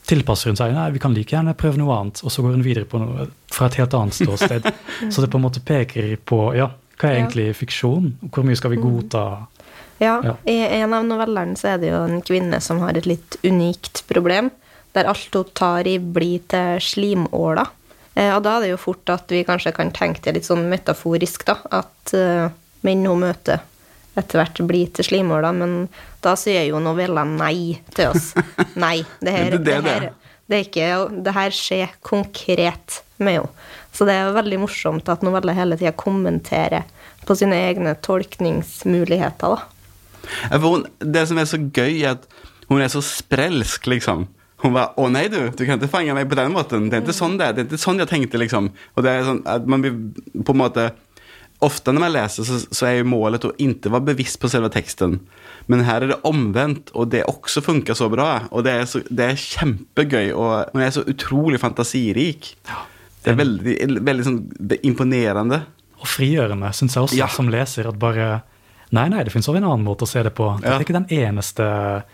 tilpasser 0.07 0.51
hun 0.51 0.59
seg. 0.59 0.75
Nei, 0.75 0.89
vi 0.95 1.03
kan 1.03 1.15
like 1.15 1.35
gjerne 1.35 1.55
prøve 1.59 1.81
noe 1.81 1.95
annet. 1.97 2.23
Og 2.27 2.33
så 2.33 2.43
går 2.45 2.57
hun 2.57 2.65
videre 2.67 2.87
på 2.89 3.01
noe 3.03 3.29
fra 3.53 3.69
et 3.71 3.79
helt 3.81 3.95
annet 3.99 4.19
ståsted. 4.19 4.69
så 5.13 5.23
det 5.23 5.31
på 5.33 5.41
en 5.41 5.47
måte 5.47 5.63
peker 5.67 6.15
på 6.27 6.41
ja, 6.59 6.71
Hva 6.97 7.11
er 7.11 7.19
egentlig 7.21 7.51
fiksjon? 7.59 8.13
Hvor 8.33 8.47
mye 8.47 8.57
skal 8.59 8.73
vi 8.73 8.81
godta? 8.81 9.25
Ja, 10.01 10.21
Ja. 10.25 10.35
i 10.45 10.59
en 10.77 10.93
av 10.93 11.07
novellene 11.09 11.57
så 11.57 11.75
er 11.75 11.81
det 11.81 11.91
jo 11.91 12.03
en 12.05 12.23
kvinne 12.25 12.61
som 12.61 12.83
har 12.83 12.97
et 12.97 13.07
litt 13.09 13.39
unikt 13.45 14.03
problem, 14.09 14.51
der 14.93 15.09
alt 15.09 15.35
hun 15.35 15.49
tar 15.57 15.89
i 15.89 15.97
blir 15.99 16.43
til 16.49 16.81
slimåler. 16.85 17.69
Eh, 18.17 18.33
og 18.35 18.43
da 18.45 18.57
er 18.57 18.65
det 18.65 18.71
jo 18.75 18.81
fort 18.81 19.09
at 19.13 19.33
vi 19.33 19.45
kanskje 19.45 19.73
kan 19.77 19.93
tenke 19.97 20.25
det 20.25 20.39
litt 20.39 20.49
sånn 20.49 20.67
metaforisk, 20.69 21.45
da, 21.49 21.59
at 21.81 22.13
eh, 22.17 22.49
menn 22.85 23.05
hun 23.09 23.25
møter 23.25 23.65
etter 24.17 24.41
hvert 24.41 24.61
bli 24.69 24.85
til 24.97 25.05
slimåler, 25.11 25.53
men 25.57 25.75
da 26.25 26.35
sier 26.41 26.65
jo 26.69 26.81
novellene 26.83 27.37
nei 27.39 27.79
til 27.95 28.13
oss. 28.15 28.33
Nei, 28.85 29.05
det 29.21 29.35
her, 29.35 29.51
Det 29.57 29.65
det 29.65 29.75
her, 29.85 30.07
er. 30.09 30.37
det 30.49 30.59
er 30.59 30.65
ikke, 30.67 30.89
det 31.27 31.35
her 31.37 31.51
skjer 31.55 31.93
konkret 32.07 33.01
med 33.19 33.41
henne. 33.41 33.67
Så 33.97 34.05
det 34.05 34.13
er 34.13 34.35
veldig 34.37 34.59
morsomt 34.61 35.09
at 35.09 35.23
noveller 35.25 35.57
hele 35.57 35.79
tida 35.81 35.93
kommenterer 35.97 36.85
på 37.27 37.35
sine 37.39 37.57
egne 37.71 37.95
tolkningsmuligheter, 38.05 39.57
da. 39.57 40.59
Det 41.01 41.23
som 41.31 41.39
er 41.39 41.49
så 41.49 41.59
gøy 41.61 42.03
er 42.03 42.17
at 42.17 42.27
hun 42.69 42.83
er 42.83 42.91
så 42.93 43.01
sprelsk 43.05 43.87
liksom. 43.87 44.27
Hun 44.65 44.73
var 44.73 44.95
'Å 44.97 45.11
nei, 45.13 45.29
du, 45.29 45.51
du 45.51 45.65
kan 45.67 45.77
ikke 45.79 45.91
fange 45.93 46.15
meg 46.17 46.29
på 46.29 46.37
den 46.39 46.53
måten. 46.53 46.89
Det 46.91 46.97
er 46.99 47.03
ikke 47.05 47.15
sånn 47.15 47.37
det 47.39 47.47
är, 47.47 47.53
det 47.53 47.61
er 47.63 47.69
ikke 47.71 47.85
sånn 47.85 47.99
jeg 48.01 48.09
tenkte, 48.09 48.39
liksom. 48.41 48.71
Og 48.97 49.05
det 49.05 49.11
er 49.13 49.27
sånn 49.27 49.43
at 49.47 49.67
man 49.69 49.83
blir 49.85 49.93
på 50.43 50.55
en 50.55 50.61
måte, 50.63 50.87
ofta 51.59 51.93
när 51.93 52.01
man 52.01 52.13
läser 52.13 52.45
så, 52.45 52.61
så 52.71 52.87
är 52.87 52.93
ju 52.93 53.05
målet 53.05 53.45
att 53.45 53.61
inte 53.61 53.89
vara 53.89 54.01
bevisst 54.01 54.41
på 54.41 54.49
selve 54.49 54.69
teksten. 54.69 55.21
Men 55.67 55.81
her 55.85 56.01
er 56.03 56.07
det 56.13 56.19
omvendt, 56.23 56.91
og 56.95 57.09
det 57.11 57.25
også 57.27 57.61
funker 57.65 57.95
så 57.95 58.09
bra. 58.09 58.41
Og 58.51 58.63
det 58.65 58.73
er, 58.73 58.85
så, 58.87 59.01
det 59.11 59.25
er 59.25 59.41
kjempegøy, 59.41 60.33
og 60.37 60.75
man 60.75 60.83
er 60.87 60.91
så 60.95 61.03
utrolig 61.09 61.59
fantasirik. 61.61 62.53
Det 63.25 63.33
er 63.33 63.39
veldig, 63.41 63.75
veldig 64.07 64.27
sånn 64.29 64.39
imponerende. 64.87 65.63
Og 65.99 66.07
frigjørende, 66.07 66.71
syns 66.77 66.95
jeg 66.95 67.03
også, 67.09 67.17
Ja. 67.19 67.27
som 67.29 67.49
leser. 67.49 67.89
At 67.89 67.99
bare 67.99 68.43
Nei, 68.95 69.09
nei, 69.11 69.25
det 69.25 69.33
fins 69.35 69.49
også 69.49 69.57
en 69.59 69.65
annen 69.67 69.83
måte 69.85 70.05
å 70.07 70.07
se 70.07 70.23
det 70.23 70.31
på. 70.39 70.61
Det 70.61 70.69
Ja. 70.69 70.77
er 70.77 70.85
ikke 70.85 70.95
den 70.95 71.09
eneste, 71.11 72.05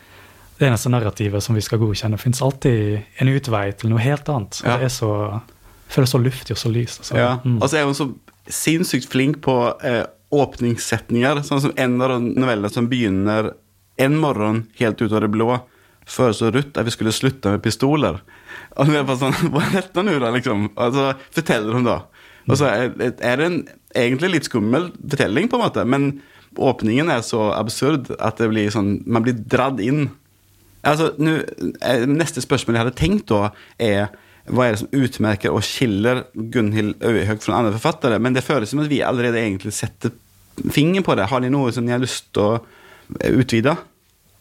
det 0.58 0.68
eneste 0.70 0.88
narrativet 0.88 1.42
som 1.42 1.54
vi 1.54 1.61
skal 1.61 1.78
godkjenne. 1.78 2.12
Det 2.16 2.20
fins 2.20 2.40
alltid 2.40 3.02
en 3.20 3.28
utvei 3.28 3.72
til 3.76 3.90
noe 3.90 3.99
helt 4.00 4.25
annet. 4.28 4.62
Ja. 4.64 4.78
det 4.78 4.84
er 4.84 4.88
så 4.88 5.42
føles 5.90 6.08
så 6.11 6.18
luftig 6.22 6.52
og 6.52 6.56
så 6.56 6.72
lyst. 6.72 7.00
Altså. 7.00 7.16
Ja. 7.18 7.38
Mm. 7.44 7.58
Altså, 7.61 7.76
så 7.76 7.76
er 7.76 7.84
hun 7.84 7.94
så 7.94 8.14
sinnssykt 8.50 9.11
flink 9.12 9.40
på 9.44 9.56
eh, 9.84 10.04
åpningssetninger. 10.32 11.42
Sånn 11.46 11.62
som 11.66 11.75
en 11.76 12.00
av 12.02 12.14
de 12.14 12.32
novellene 12.34 12.72
som 12.72 12.88
begynner 12.90 13.52
en 14.00 14.16
morgen 14.18 14.64
helt 14.78 15.02
ut 15.02 15.12
av 15.12 15.22
det 15.25 15.30
blå, 15.32 15.58
foreslo 16.08 16.50
Ruth 16.50 16.80
at 16.80 16.88
vi 16.88 16.94
skulle 16.94 17.14
slutte 17.14 17.52
med 17.52 17.62
pistoler. 17.62 18.18
Og 18.76 18.88
det 18.88 19.02
er 19.02 19.06
bare 19.06 19.20
sånn 19.20 19.50
Hva 19.52 19.66
er 19.68 19.78
dette 19.78 20.04
nå, 20.04 20.16
da? 20.22 20.32
liksom? 20.34 20.70
Og 20.72 20.96
så 20.96 21.12
forteller 21.34 21.78
hun, 21.78 21.87
da. 21.87 22.00
Og 22.49 22.58
så 22.58 22.70
er, 22.72 22.90
er 23.22 23.38
det 23.38 23.46
en 23.46 23.61
egentlig 23.94 24.32
litt 24.32 24.49
skummel 24.49 24.90
fortelling, 24.96 25.46
på 25.50 25.58
en 25.58 25.62
måte, 25.62 25.84
men 25.87 26.08
åpningen 26.58 27.12
er 27.12 27.22
så 27.25 27.52
absurd 27.54 28.11
at 28.18 28.40
det 28.40 28.50
blir 28.50 28.72
sånn 28.72 28.99
Man 29.08 29.25
blir 29.25 29.38
dratt 29.38 29.78
inn. 29.80 30.11
Altså, 30.84 31.12
nu, 31.22 31.38
eh, 31.80 32.04
Neste 32.08 32.42
spørsmål 32.44 32.76
jeg 32.76 32.84
hadde 32.84 32.99
tenkt 32.99 33.30
da, 33.30 33.52
er 33.78 34.11
hva 34.50 34.66
er 34.66 34.75
det 34.75 34.82
som 34.82 34.94
utmerker 34.96 35.54
og 35.54 35.62
skiller 35.66 36.25
Gunhild 36.34 36.96
Øyhaug 37.04 37.44
fra 37.44 37.61
andre 37.61 37.76
forfattere? 37.76 38.18
Men 38.18 38.34
det 38.34 38.44
føles 38.46 38.72
som 38.72 38.82
at 38.82 38.90
vi 38.90 39.02
allerede 39.06 39.38
egentlig 39.38 39.75
setter 39.76 40.11
fingeren 40.70 41.06
på 41.06 41.14
det. 41.18 41.28
Har 41.30 41.44
de 41.44 41.50
noe 41.52 41.70
som 41.75 41.87
de 41.87 41.94
har 41.94 42.02
lyst 42.02 42.32
til 42.34 42.42
å 42.42 43.30
utvide? 43.38 43.76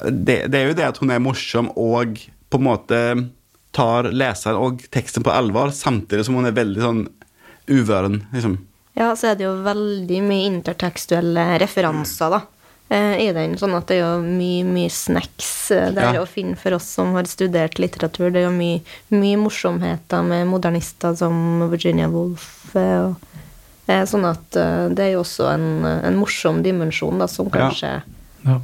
Det, 0.02 0.40
det 0.50 0.58
er 0.58 0.72
jo 0.72 0.78
det 0.80 0.88
at 0.88 0.98
hun 1.02 1.14
er 1.14 1.22
morsom 1.22 1.70
og 1.78 2.18
på 2.52 2.60
en 2.60 2.66
måte 2.66 3.02
tar 3.76 4.10
leseren 4.10 4.60
og 4.60 4.82
teksten 4.92 5.24
på 5.24 5.32
alvor, 5.32 5.72
samtidig 5.76 6.26
som 6.28 6.36
hun 6.40 6.50
er 6.50 6.58
veldig 6.58 6.82
sånn 6.84 7.04
uvøren, 7.72 8.24
liksom. 8.34 8.58
Ja, 8.98 9.14
så 9.16 9.32
er 9.32 9.38
det 9.40 9.46
jo 9.46 9.54
veldig 9.64 10.18
mye 10.26 10.50
intertekstuelle 10.50 11.46
referanser, 11.62 12.34
da. 12.34 12.42
Eh, 12.92 13.16
I 13.24 13.32
den, 13.34 13.56
sånn 13.58 13.74
at 13.78 13.88
det 13.90 13.98
er 13.98 14.04
jo 14.04 14.22
mye, 14.26 14.66
mye 14.68 14.92
snacks 14.92 15.72
eh, 15.72 15.90
der 15.96 16.14
Ja. 16.18 16.22
å 16.22 16.28
finne 16.30 16.58
for 16.60 16.76
oss 16.78 16.90
som 17.00 17.14
har 17.16 17.24
studert 17.32 17.80
litteratur. 17.80 18.30
Det 18.32 18.44
er 18.44 18.50
jo 18.50 18.56
mye, 18.58 18.82
mye 19.16 19.38
morsomheter 19.40 20.24
med 20.28 20.48
modernister 20.52 21.16
som 21.16 21.70
Virginia 21.72 22.10
Woolf. 22.12 22.76
eh, 22.76 23.08
Og, 23.08 23.16
eh, 23.88 24.04
sånn 24.06 24.26
at 24.30 24.56
eh, 24.56 24.90
det 24.90 25.00
er 25.08 25.12
jo 25.16 25.24
også 25.24 25.54
en, 25.54 25.86
en 25.86 26.16
morsom 26.20 26.62
dimensjon, 26.64 27.18
da, 27.20 27.28
som 27.28 27.50
kanskje 27.50 28.02
Ja. 28.46 28.60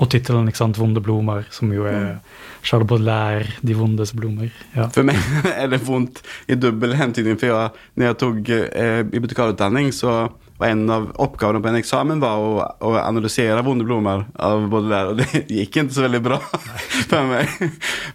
Og 0.00 0.08
tittelen, 0.08 0.48
ikke 0.48 0.56
sant, 0.56 0.76
'Vonde 0.78 1.00
blomer', 1.04 1.44
som 1.52 1.70
jo 1.70 1.82
Mm. 1.84 1.94
er 1.94 2.20
Charles 2.62 2.86
Baudelaire, 2.88 3.46
'De 3.62 3.74
vondes 3.74 4.12
blomer'. 4.12 4.50
Ja. 4.74 4.88
For 4.88 5.02
meg 5.04 5.16
er 5.44 5.68
det 5.68 5.80
vondt 5.84 6.22
i 6.48 6.54
dubbel 6.54 6.94
hentydning, 6.94 7.38
for 7.38 7.46
jeg, 7.46 7.70
når 7.96 8.06
jeg 8.06 8.18
tok 8.18 8.48
eh, 8.74 9.02
bibliotekarutdanning, 9.04 9.92
så 9.92 10.30
var 10.62 10.70
en 10.70 10.84
av 10.90 11.08
oppgavene 11.22 11.62
på 11.62 11.70
en 11.70 11.78
eksamen 11.80 12.22
var 12.22 12.40
å, 12.40 12.50
å 12.86 12.94
analysere 13.02 13.62
vonde 13.66 13.86
blomster 13.86 14.24
av 14.42 14.66
både 14.72 14.92
der, 14.92 15.10
og 15.10 15.20
det 15.20 15.44
gikk 15.50 15.76
ikke 15.82 15.86
så 15.92 16.06
veldig 16.06 16.22
bra 16.24 16.38
for 17.10 17.30
meg. 17.30 17.52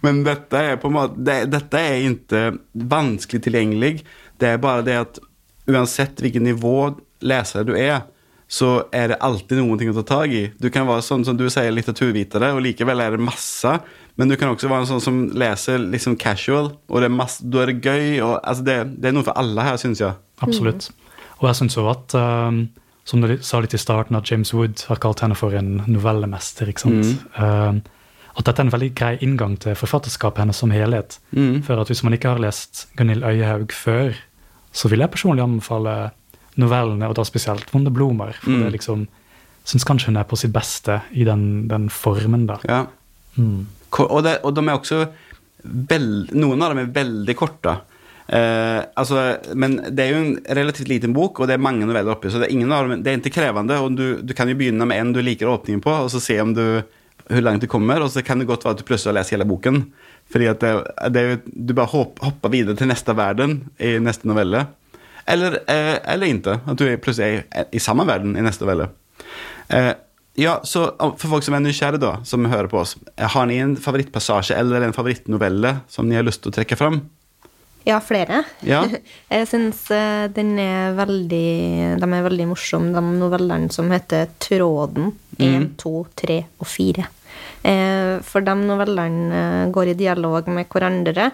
Men 0.04 0.22
dette 0.26 0.64
er 0.72 0.80
på 0.80 0.90
en 0.90 0.96
måte, 0.96 1.24
det, 1.28 1.40
dette 1.52 1.80
er 1.80 2.06
ikke 2.08 2.44
vanskelig 2.88 3.44
tilgjengelig. 3.46 3.92
Det 4.40 4.54
er 4.54 4.62
bare 4.62 4.86
det 4.86 5.00
at 5.04 5.20
uansett 5.68 6.22
hvilket 6.24 6.44
nivå 6.44 6.78
lesere 7.28 7.66
du 7.68 7.74
er, 7.76 8.06
så 8.48 8.88
er 8.96 9.10
det 9.12 9.18
alltid 9.24 9.60
noe 9.60 9.90
å 9.90 9.96
ta 10.00 10.04
tak 10.08 10.32
i. 10.32 10.44
Du 10.56 10.70
kan 10.72 10.88
være 10.88 11.04
sånn 11.04 11.26
som 11.26 11.36
du 11.36 11.44
sier, 11.52 11.68
litteraturvitere, 11.74 12.54
og 12.56 12.62
likevel 12.64 13.02
er 13.04 13.16
det 13.16 13.26
masse. 13.26 13.74
Men 14.16 14.32
du 14.32 14.38
kan 14.40 14.54
også 14.54 14.70
være 14.70 14.86
en 14.86 14.90
sånn 14.94 15.04
som 15.04 15.18
leser 15.36 15.82
liksom 15.92 16.16
casual, 16.18 16.72
og 16.88 17.04
det 17.04 17.10
er 17.10 17.18
masse, 17.18 17.44
da 17.44 17.60
er 17.62 17.74
det 17.74 17.84
gøy. 17.84 18.06
Og, 18.24 18.38
altså 18.40 18.64
det, 18.64 18.78
det 18.96 19.10
er 19.10 19.18
noe 19.18 19.26
for 19.28 19.36
alle 19.38 19.68
her, 19.68 19.76
syns 19.80 20.00
jeg. 20.00 20.16
Absolutt. 20.40 20.88
Og 21.40 21.48
jeg 21.48 21.58
syns 21.60 21.76
òg 21.78 21.90
at, 21.92 22.14
um, 22.18 22.68
som 23.08 23.20
du 23.22 23.36
sa 23.42 23.60
litt 23.62 23.74
i 23.74 23.80
starten, 23.80 24.16
at 24.18 24.28
James 24.30 24.50
Wood 24.54 24.82
har 24.88 24.96
kalt 25.02 25.20
henne 25.24 25.36
for 25.38 25.54
en 25.54 25.82
novellemester. 25.86 26.68
ikke 26.68 26.80
sant? 26.86 27.12
Um, 27.38 27.82
at 28.38 28.44
dette 28.46 28.60
er 28.62 28.66
en 28.68 28.70
veldig 28.74 28.92
grei 28.94 29.16
inngang 29.24 29.56
til 29.58 29.74
forfatterskapet 29.74 30.38
hennes 30.44 30.56
som 30.62 30.70
helhet. 30.70 31.18
Mm. 31.34 31.62
For 31.66 31.80
at 31.80 31.88
hvis 31.90 32.02
man 32.06 32.14
ikke 32.14 32.28
har 32.34 32.42
lest 32.42 32.86
Gunhild 32.98 33.24
Øyehaug 33.26 33.72
før, 33.74 34.14
så 34.72 34.88
vil 34.90 35.00
jeg 35.02 35.10
personlig 35.10 35.42
anbefale 35.42 36.10
novellene, 36.58 37.08
og 37.08 37.14
da 37.16 37.24
spesielt 37.24 37.70
'Vonde 37.72 37.90
blomer. 37.94 38.32
For 38.40 38.50
Mm. 38.50 38.62
det 38.64 38.72
liksom 38.72 39.06
syns 39.64 39.84
kanskje 39.84 40.06
hun 40.06 40.16
er 40.16 40.24
på 40.24 40.36
sitt 40.36 40.52
beste 40.52 41.00
i 41.12 41.24
den, 41.24 41.68
den 41.68 41.88
formen, 41.88 42.46
da. 42.46 42.56
Ja. 42.68 42.86
Mm. 43.36 43.66
Og, 43.98 44.22
det, 44.24 44.38
og 44.44 44.54
de 44.54 44.60
er 44.68 44.78
også 44.78 45.08
veld, 45.64 46.32
Noen 46.34 46.62
av 46.62 46.74
dem 46.74 46.78
er 46.78 46.92
veldig 46.92 47.36
korte. 47.36 47.80
Eh, 48.28 48.80
altså, 49.00 49.22
men 49.56 49.78
det 49.88 50.04
er 50.04 50.12
jo 50.12 50.20
en 50.20 50.34
relativt 50.58 50.90
liten 50.90 51.14
bok, 51.16 51.40
og 51.40 51.48
det 51.48 51.56
er 51.56 51.64
mange 51.64 51.86
noveller 51.88 52.12
oppi. 52.12 52.30
Så 52.32 52.42
det 52.42 52.50
er, 52.52 52.72
av 52.76 52.92
det 52.92 53.12
er 53.12 53.20
ikke 53.22 53.38
krevende. 53.40 53.78
og 53.80 53.96
du, 53.96 54.20
du 54.20 54.34
kan 54.36 54.50
jo 54.50 54.58
begynne 54.58 54.88
med 54.88 55.00
en 55.00 55.14
du 55.16 55.22
liker 55.24 55.50
åpningen 55.50 55.84
på, 55.84 55.94
og 56.04 56.10
så 56.12 56.20
se 56.22 56.38
om 56.42 56.52
du, 56.56 56.82
hvor 57.28 57.44
langt 57.44 57.64
du 57.64 57.70
kommer. 57.70 58.04
Og 58.04 58.12
så 58.12 58.24
kan 58.24 58.40
det 58.40 58.48
godt 58.50 58.66
være 58.66 58.76
at 58.76 58.82
du 58.82 58.88
plutselig 58.88 59.14
har 59.14 59.20
lest 59.20 59.36
hele 59.36 59.48
boken. 59.48 59.86
Fordi 60.28 60.50
at 60.50 60.60
det, 60.60 60.74
det 61.14 61.24
jo, 61.24 61.38
du 61.70 61.72
bare 61.76 61.92
hopp, 61.94 62.20
hopper 62.24 62.52
videre 62.52 62.76
til 62.76 62.90
neste 62.90 63.16
verden 63.16 63.62
i 63.80 63.96
neste 64.02 64.28
novelle. 64.28 64.66
Eller, 65.28 65.60
eh, 65.68 65.96
eller 66.12 66.28
ikke. 66.28 66.60
At 66.68 66.80
du 66.80 66.88
plutselig 67.00 67.46
er 67.48 67.72
i 67.72 67.80
samme 67.80 68.04
verden 68.08 68.36
i 68.36 68.44
neste 68.44 68.64
novelle. 68.64 68.90
Eh, 69.72 69.94
ja, 70.38 70.60
så 70.62 70.84
For 71.18 71.32
folk 71.32 71.42
som 71.42 71.56
er 71.56 71.64
nysgjerrige, 71.64 72.04
da, 72.04 72.12
som 72.28 72.46
hører 72.46 72.68
på 72.70 72.78
oss, 72.84 72.94
har 73.18 73.48
ni 73.50 73.56
en 73.58 73.74
favorittpassasje 73.80 74.54
eller 74.54 74.84
en 74.86 74.94
favorittnovelle 74.94 75.80
som 75.90 76.06
ni 76.06 76.14
har 76.14 76.26
lyst 76.28 76.44
til 76.44 76.52
å 76.52 76.58
trekke 76.60 76.78
fram? 76.78 77.02
Ja, 77.86 78.00
flere. 78.04 78.42
Ja. 78.66 78.82
Jeg 79.32 79.48
syns 79.48 79.84
eh, 79.94 80.26
den 80.34 80.58
er 80.60 80.96
veldig 80.98 81.98
De 82.00 82.08
er 82.08 82.26
veldig 82.26 82.48
morsomme, 82.50 82.92
de 82.92 83.02
novellene 83.20 83.70
som 83.72 83.90
heter 83.92 84.28
Tråden 84.42 85.12
1, 85.38 85.70
2, 85.78 85.92
3 86.18 86.38
og 86.58 86.66
4. 86.68 87.06
Eh, 87.62 88.18
For 88.26 88.44
de 88.44 88.54
novellene 88.60 89.42
eh, 89.42 89.70
går 89.74 89.92
i 89.92 89.98
dialog 89.98 90.48
med 90.52 90.68
hverandre. 90.72 91.30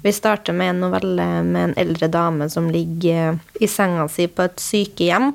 Vi 0.00 0.12
starter 0.16 0.56
med 0.56 0.74
en 0.74 0.82
novelle 0.86 1.26
med 1.44 1.62
en 1.68 1.74
eldre 1.82 2.08
dame 2.08 2.48
som 2.48 2.70
ligger 2.72 3.36
i 3.60 3.68
senga 3.68 4.06
si 4.08 4.28
på 4.32 4.46
et 4.46 4.62
sykehjem. 4.62 5.34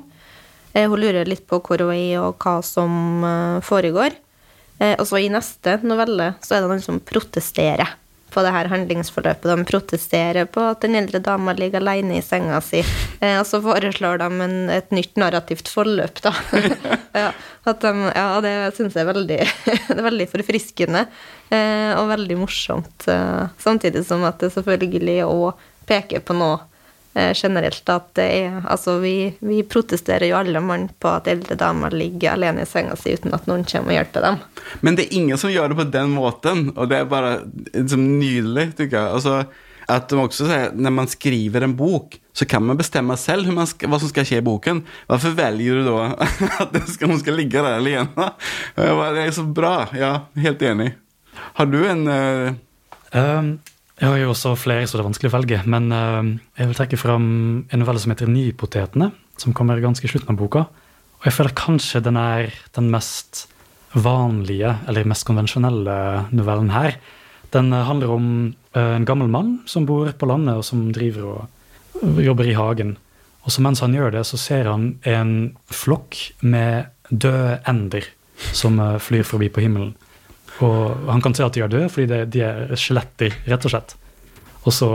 Eh, 0.72 0.88
Hun 0.88 1.00
lurer 1.00 1.28
litt 1.28 1.46
på 1.46 1.60
hvor 1.60 1.84
hun 1.84 1.94
er, 1.94 2.18
og 2.24 2.40
hva 2.42 2.58
som 2.64 3.60
foregår. 3.62 4.16
Og 4.76 5.06
så 5.08 5.22
i 5.24 5.30
neste 5.32 5.78
novelle 5.88 6.34
så 6.44 6.56
er 6.58 6.60
det 6.60 6.68
noen 6.68 6.82
som 6.84 6.98
protesterer 7.00 7.94
på 8.36 8.44
det 8.44 8.52
her 8.52 8.68
handlingsforløpet. 8.68 9.48
De 9.48 9.64
protesterer 9.68 10.48
på 10.52 10.60
at 10.68 10.82
den 10.84 10.98
eldre 10.98 11.22
dama 11.24 11.54
ligger 11.56 11.80
alene 11.80 12.18
i 12.18 12.24
senga 12.24 12.60
si. 12.64 12.82
Eh, 13.20 13.38
og 13.40 13.46
så 13.48 13.62
foreslår 13.64 14.20
de 14.20 14.28
en, 14.44 14.56
et 14.74 14.92
nytt 14.92 15.16
narrativt 15.20 15.70
forløp, 15.72 16.20
da. 16.24 16.34
ja, 17.24 17.30
de, 17.64 17.94
ja, 18.12 18.26
det 18.44 18.54
syns 18.76 18.98
jeg 18.98 19.06
er 19.06 19.10
veldig, 19.14 19.40
det 19.88 19.96
er 19.96 20.08
veldig 20.10 20.28
forfriskende 20.34 21.06
eh, 21.48 21.92
og 21.96 22.12
veldig 22.12 22.38
morsomt. 22.44 23.08
Eh, 23.08 23.44
samtidig 23.62 24.04
som 24.04 24.26
at 24.28 24.42
det 24.44 24.52
selvfølgelig 24.54 25.22
òg 25.24 25.66
peker 25.88 26.20
på 26.26 26.36
noe 26.36 26.60
generelt 27.16 27.88
at 27.92 28.08
det 28.18 28.26
er 28.40 28.56
Altså, 28.66 28.98
vi, 29.00 29.32
vi 29.40 29.62
protesterer 29.64 30.28
jo 30.28 30.38
alle 30.38 30.60
mann 30.64 30.88
på 31.00 31.10
at 31.16 31.28
eldre 31.30 31.56
damer 31.58 31.94
ligger 31.94 32.34
alene 32.34 32.64
i 32.64 32.68
senga 32.68 32.96
si 32.98 33.14
uten 33.16 33.34
at 33.36 33.46
noen 33.48 33.64
kommer 33.68 33.94
og 33.94 33.98
hjelper 33.98 34.26
dem. 34.26 34.40
Men 34.84 34.98
det 34.98 35.06
er 35.06 35.16
ingen 35.20 35.40
som 35.40 35.52
gjør 35.52 35.72
det 35.72 35.78
på 35.78 35.86
den 35.94 36.12
måten, 36.16 36.66
og 36.74 36.90
det 36.90 36.98
er 37.00 37.08
bare 37.10 37.32
liksom 37.72 38.04
nydelig, 38.18 38.70
tykker 38.76 38.98
jeg. 38.98 39.14
Altså, 39.20 39.38
At 39.86 40.08
de 40.10 40.18
også 40.18 40.48
sier 40.48 40.72
når 40.74 40.92
man 40.96 41.06
skriver 41.06 41.62
en 41.62 41.76
bok, 41.78 42.16
så 42.34 42.44
kan 42.44 42.64
man 42.66 42.76
bestemme 42.76 43.14
selv 43.16 43.46
man 43.54 43.68
skal, 43.70 43.88
hva 43.88 44.00
som 44.02 44.10
skal 44.10 44.26
skje 44.26 44.40
i 44.42 44.44
boken. 44.44 44.82
Hvorfor 45.06 45.36
velger 45.38 45.78
du 45.78 45.86
da 45.86 46.08
at 46.64 46.74
skal, 46.90 47.12
hun 47.12 47.20
skal 47.22 47.38
ligge 47.38 47.62
der 47.62 47.78
alene? 47.78 48.32
Det 48.74 49.22
er 49.22 49.30
så 49.32 49.46
bra. 49.46 49.86
Ja, 49.94 50.26
helt 50.34 50.64
enig. 50.66 50.90
Har 51.56 51.70
du 51.70 51.78
en 51.86 52.04
uh... 52.10 52.50
um, 53.14 53.54
Jeg 53.96 54.12
har 54.12 54.18
jo 54.20 54.32
også 54.32 54.52
flere, 54.60 54.84
så 54.84 54.98
det 54.98 55.04
er 55.04 55.08
vanskelig 55.08 55.30
å 55.30 55.36
velge. 55.38 55.60
Men 55.64 55.88
uh, 55.92 56.32
jeg 56.58 56.68
vil 56.68 56.78
trekke 56.78 57.00
fram 57.00 57.28
en 57.70 57.80
novelle 57.80 58.02
som 58.02 58.12
heter 58.12 58.28
Nypotetene, 58.28 59.10
som 59.40 59.54
kommer 59.56 59.80
ganske 59.80 60.04
i 60.04 60.10
slutten 60.10 60.34
av 60.34 60.40
boka. 60.40 60.66
Og 61.20 61.28
jeg 61.28 61.36
føler 61.36 61.56
kanskje 61.56 62.04
den 62.04 62.18
er 62.20 62.52
den 62.76 62.90
mest 62.92 63.46
vanlige, 63.96 64.74
eller 64.88 65.08
mest 65.08 65.24
konvensjonelle 65.28 65.96
novellen 66.36 66.74
her. 66.74 66.98
Den 67.56 67.72
uh, 67.72 67.86
handler 67.88 68.12
om 68.12 68.30
en 68.76 69.06
gammel 69.08 69.30
mann 69.32 69.54
som 69.64 69.86
bor 69.88 70.10
på 70.12 70.28
landet, 70.28 70.58
og 70.60 70.66
som 70.68 70.90
driver 70.92 71.30
og 71.30 72.20
jobber 72.20 72.50
i 72.50 72.56
hagen. 72.58 72.98
Og 73.46 73.54
så 73.54 73.62
mens 73.62 73.80
han 73.80 73.94
gjør 73.94 74.12
det, 74.18 74.26
så 74.26 74.38
ser 74.40 74.68
han 74.68 74.96
en 75.06 75.32
flokk 75.70 76.18
med 76.42 76.90
døde 77.08 77.60
ender 77.70 78.08
som 78.52 78.80
eh, 78.82 78.98
flyr 78.98 79.26
forbi 79.26 79.48
på 79.52 79.62
himmelen. 79.64 79.94
Og 80.64 81.08
han 81.10 81.22
kan 81.24 81.34
se 81.36 81.44
at 81.44 81.56
de 81.56 81.62
er 81.64 81.72
døde, 81.72 81.88
fordi 81.92 82.08
det, 82.10 82.20
de 82.32 82.42
er 82.46 82.74
skjeletter, 82.80 83.34
rett 83.50 83.66
og 83.68 83.72
slett. 83.72 83.96
Og 84.64 84.74
så 84.74 84.90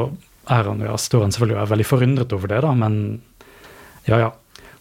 er 0.52 0.68
han, 0.68 0.82
ja, 0.84 0.96
står 0.98 1.26
han 1.28 1.34
selvfølgelig 1.36 1.58
og 1.58 1.64
er 1.64 1.74
veldig 1.76 1.88
forundret 1.88 2.34
over 2.36 2.52
det, 2.52 2.62
da, 2.66 2.72
men 2.78 2.96
ja, 4.10 4.18
ja. 4.18 4.32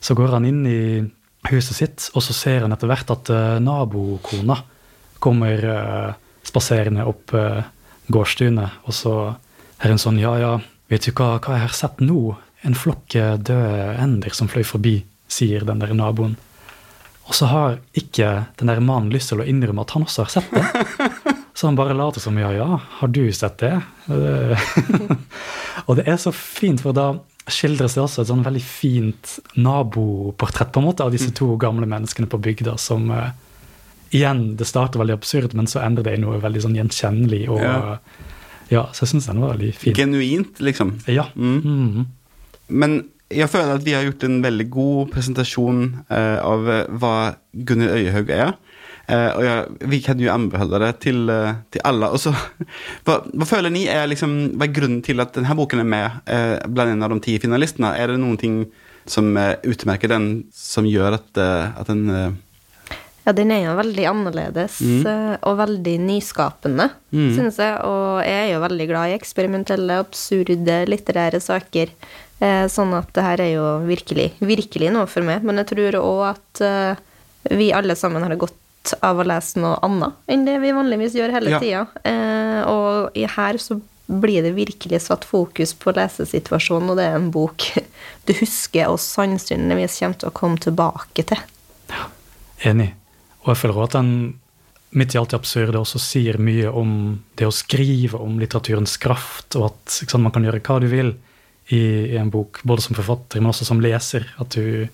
Så 0.01 0.17
går 0.17 0.33
han 0.33 0.47
inn 0.49 0.63
i 0.65 0.81
huset 1.51 1.77
sitt, 1.77 2.09
og 2.17 2.25
så 2.25 2.37
ser 2.37 2.65
han 2.65 2.73
etter 2.73 2.89
hvert 2.89 3.13
at 3.13 3.31
uh, 3.33 3.61
nabokona 3.61 4.57
kommer 5.21 5.65
uh, 5.69 6.13
spaserende 6.47 7.05
opp 7.09 7.35
uh, 7.37 7.61
gårdstunet, 8.09 8.81
og 8.89 8.97
så 8.97 9.15
er 9.81 9.93
hun 9.93 10.01
sånn 10.01 10.21
ja, 10.21 10.35
ja, 10.41 10.59
Vet 10.91 11.05
du 11.07 11.13
hva, 11.15 11.37
hva 11.39 11.55
jeg 11.55 11.63
har 11.69 11.75
sett 11.77 12.01
nå? 12.03 12.33
En 12.67 12.75
flokk 12.75 13.15
døde 13.15 13.59
ender 14.03 14.35
som 14.35 14.49
fløy 14.51 14.65
forbi, 14.67 14.97
sier 15.31 15.63
den 15.63 15.79
der 15.79 15.93
naboen. 15.95 16.35
Og 17.31 17.37
så 17.39 17.47
har 17.47 17.77
ikke 17.95 18.31
den 18.59 18.73
der 18.73 18.81
mannen 18.83 19.13
lyst 19.15 19.31
til 19.31 19.43
å 19.43 19.47
innrømme 19.47 19.85
at 19.85 19.95
han 19.95 20.03
også 20.03 20.25
har 20.27 20.33
sett 20.35 20.51
det. 20.51 20.65
Så 21.55 21.69
han 21.69 21.77
bare 21.77 21.95
later 21.95 22.23
som 22.23 22.39
ja, 22.41 22.49
ja, 22.57 22.79
har 22.99 23.11
du 23.13 23.27
sett 23.37 23.59
det? 23.61 23.75
og 25.87 25.99
det 25.99 26.07
er 26.09 26.17
så 26.17 26.31
fint, 26.33 26.81
for 26.81 26.97
da 26.97 27.11
skildres 27.51 27.99
det 27.99 28.01
også 28.01 28.23
et 28.23 28.31
sånn 28.31 28.45
veldig 28.47 28.63
fint 28.65 29.35
naboportrett 29.61 30.71
på 30.73 30.81
en 30.81 30.87
måte 30.87 31.05
av 31.05 31.13
disse 31.13 31.35
to 31.37 31.51
gamle 31.61 31.85
menneskene 31.91 32.31
på 32.31 32.41
bygda 32.41 32.79
som 32.81 33.11
uh, 33.13 33.35
Igjen, 34.15 34.57
det 34.59 34.67
starter 34.67 35.03
veldig 35.03 35.19
absurd, 35.19 35.53
men 35.55 35.69
så 35.71 35.83
endrer 35.85 36.09
det 36.09 36.17
i 36.17 36.23
noe 36.23 36.41
veldig 36.43 36.65
sånn 36.65 36.79
gjenkjennelig. 36.81 37.45
og 37.53 37.61
ja. 37.63 37.99
Ja, 38.71 38.87
så 38.95 39.05
jeg 39.05 39.13
syns 39.13 39.29
den 39.29 39.43
var 39.43 39.53
veldig 39.53 39.71
fin. 39.79 39.95
Genuint, 39.95 40.59
liksom. 40.63 40.97
Ja. 41.11 41.29
Mm. 41.35 41.61
Mm. 41.63 42.09
Men 42.81 42.97
jeg 43.31 43.51
føler 43.51 43.77
at 43.77 43.87
vi 43.87 43.95
har 43.95 44.05
gjort 44.07 44.25
en 44.27 44.41
veldig 44.43 44.67
god 44.75 45.13
presentasjon 45.15 45.85
eh, 46.11 46.39
av 46.43 46.69
eh, 46.71 46.89
hva 46.99 47.15
Gunnhild 47.55 47.95
Øyehaug 47.99 48.33
er. 48.35 48.53
Eh, 49.11 49.31
og 49.35 49.43
jeg, 49.45 49.89
vi 49.91 50.01
kan 50.05 50.21
jo 50.23 50.33
anbefale 50.33 50.81
det 50.83 50.91
til, 51.07 51.23
eh, 51.31 51.55
til 51.71 51.85
alle. 51.87 52.11
Og 52.11 52.21
hva, 53.07 53.21
hva, 53.23 53.49
føler 53.49 53.73
ni 53.75 53.87
er 53.91 54.11
liksom, 54.11 54.37
hva 54.59 54.67
er 54.67 54.77
grunnen 54.77 55.03
til 55.07 55.23
at 55.23 55.35
denne 55.39 55.57
boken 55.59 55.83
er 55.83 55.91
med 55.95 56.21
eh, 56.31 56.57
blant 56.71 56.95
en 56.95 57.07
av 57.07 57.15
de 57.15 57.21
ti 57.27 57.39
finalistene? 57.43 57.95
Er 57.99 58.13
det 58.13 58.21
noen 58.23 58.39
ting 58.41 58.63
som 59.11 59.33
eh, 59.39 59.57
utmerker 59.67 60.11
den, 60.11 60.31
som 60.55 60.89
gjør 60.89 61.19
at, 61.21 61.31
at 61.41 61.91
den 61.91 62.37
ja, 63.27 63.35
den 63.37 63.53
er 63.53 63.67
jo 63.67 63.77
veldig 63.79 64.07
annerledes 64.09 64.79
mm. 64.81 65.03
Eh, 65.11 65.35
og 65.49 65.59
veldig 65.61 65.97
nyskapende, 66.07 66.89
mm. 67.13 67.29
synes 67.37 67.61
jeg. 67.61 67.77
Og 67.85 68.23
jeg 68.25 68.47
er 68.47 68.51
jo 68.55 68.63
veldig 68.65 68.87
glad 68.91 69.11
i 69.11 69.19
eksperimentelle, 69.19 70.01
absurde 70.01 70.81
litterære 70.89 71.43
saker. 71.45 71.93
Eh, 72.41 72.65
sånn 72.73 72.95
at 72.97 73.13
det 73.17 73.27
her 73.27 73.45
er 73.45 73.53
jo 73.53 73.67
virkelig, 73.85 74.31
virkelig 74.41 74.93
noe 74.95 75.07
for 75.11 75.27
meg. 75.27 75.45
Men 75.47 75.61
jeg 75.61 75.73
tror 75.75 76.01
òg 76.01 76.25
at 76.31 76.65
eh, 76.65 77.05
vi 77.53 77.71
alle 77.77 77.97
sammen 77.99 78.25
har 78.25 78.41
godt 78.41 78.57
av 79.05 79.21
å 79.21 79.27
lese 79.29 79.61
noe 79.61 79.77
annet 79.85 80.33
enn 80.33 80.47
det 80.47 80.55
vi 80.63 80.71
vanligvis 80.73 81.13
gjør 81.19 81.35
hele 81.35 81.53
ja. 81.53 81.59
tida. 81.61 81.83
Og 82.73 83.19
her 83.37 83.59
så 83.61 83.77
blir 84.11 84.41
det 84.43 84.55
virkelig 84.57 85.03
satt 85.05 85.27
fokus 85.29 85.75
på 85.77 85.93
lesesituasjonen, 85.95 86.89
og 86.91 86.99
det 86.99 87.11
er 87.11 87.19
en 87.19 87.29
bok 87.35 87.69
du 88.27 88.33
husker 88.41 88.89
og 88.89 88.99
sannsynligvis 89.05 90.01
kommer 90.01 90.23
til 90.23 90.33
å 90.33 90.39
komme 90.41 90.65
tilbake 90.65 91.27
til. 91.29 91.45
Ja, 91.93 92.09
enig. 92.73 92.95
Og 93.45 93.53
jeg 93.53 93.61
føler 93.63 93.79
også 93.79 93.91
at 93.91 93.99
den 94.01 94.15
midt 94.91 95.15
i 95.15 95.21
alt 95.21 95.31
det 95.33 95.39
absurde 95.39 95.81
også 95.81 96.01
sier 96.03 96.39
mye 96.43 96.71
om 96.75 96.93
det 97.39 97.47
å 97.47 97.55
skrive 97.55 98.19
om 98.19 98.41
litteraturens 98.41 98.97
kraft, 99.03 99.55
og 99.59 99.71
at 99.71 99.99
sant, 100.01 100.23
man 100.25 100.35
kan 100.35 100.47
gjøre 100.47 100.63
hva 100.67 100.79
du 100.83 100.89
vil 100.91 101.13
i, 101.71 101.79
i, 101.79 102.17
en 102.19 102.33
bok, 102.33 102.63
både 102.67 102.83
som 102.83 102.99
forfatter, 102.99 103.43
men 103.43 103.53
også 103.53 103.69
som 103.69 103.83
leser. 103.83 104.27
At 104.43 104.57
du 104.57 104.89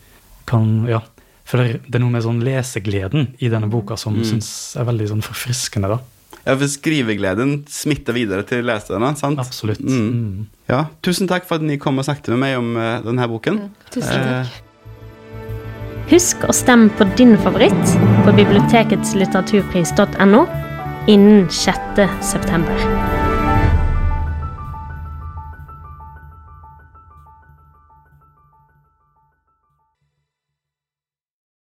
kan 0.47 0.85
ja, 0.91 1.01
føler 1.49 1.81
Det 1.87 1.97
er 1.97 2.05
noe 2.05 2.13
med 2.13 2.27
sånn 2.27 2.43
lesegleden 2.45 3.33
i 3.43 3.49
denne 3.53 3.71
boka 3.73 3.97
som 3.99 4.19
mm. 4.19 4.27
syns 4.29 4.51
er 4.77 4.87
veldig 4.89 5.09
sånn 5.15 5.25
forfriskende. 5.25 5.97
da. 5.97 6.03
Ja, 6.47 6.55
for 6.55 6.69
skrivegleden 6.71 7.65
smitter 7.73 8.15
videre 8.15 8.45
til 8.47 8.67
leserne, 8.69 9.15
sant? 9.19 9.41
Absolutt. 9.43 9.83
Mm. 9.83 10.05
Mm. 10.13 10.45
Ja, 10.71 10.85
Tusen 11.03 11.31
takk 11.31 11.49
for 11.49 11.59
at 11.59 11.65
dere 11.65 11.81
kom 11.83 11.99
og 11.99 12.07
snakket 12.07 12.31
med 12.35 12.43
meg 12.45 12.61
om 12.61 12.77
uh, 12.79 13.01
denne 13.03 13.27
boken. 13.33 13.65
Mm, 13.65 13.91
tusen 13.97 14.13
takk. 14.13 14.53
Eh, 14.53 14.66
Husk 16.07 16.45
å 16.47 16.55
stemme 16.55 16.87
på 16.99 17.05
din 17.19 17.35
favoritt 17.43 17.97
på 18.27 18.35
biblioteketslitteraturpris.no 18.37 20.45
innen 21.11 21.49
6. 21.51 22.07
september. 22.23 22.96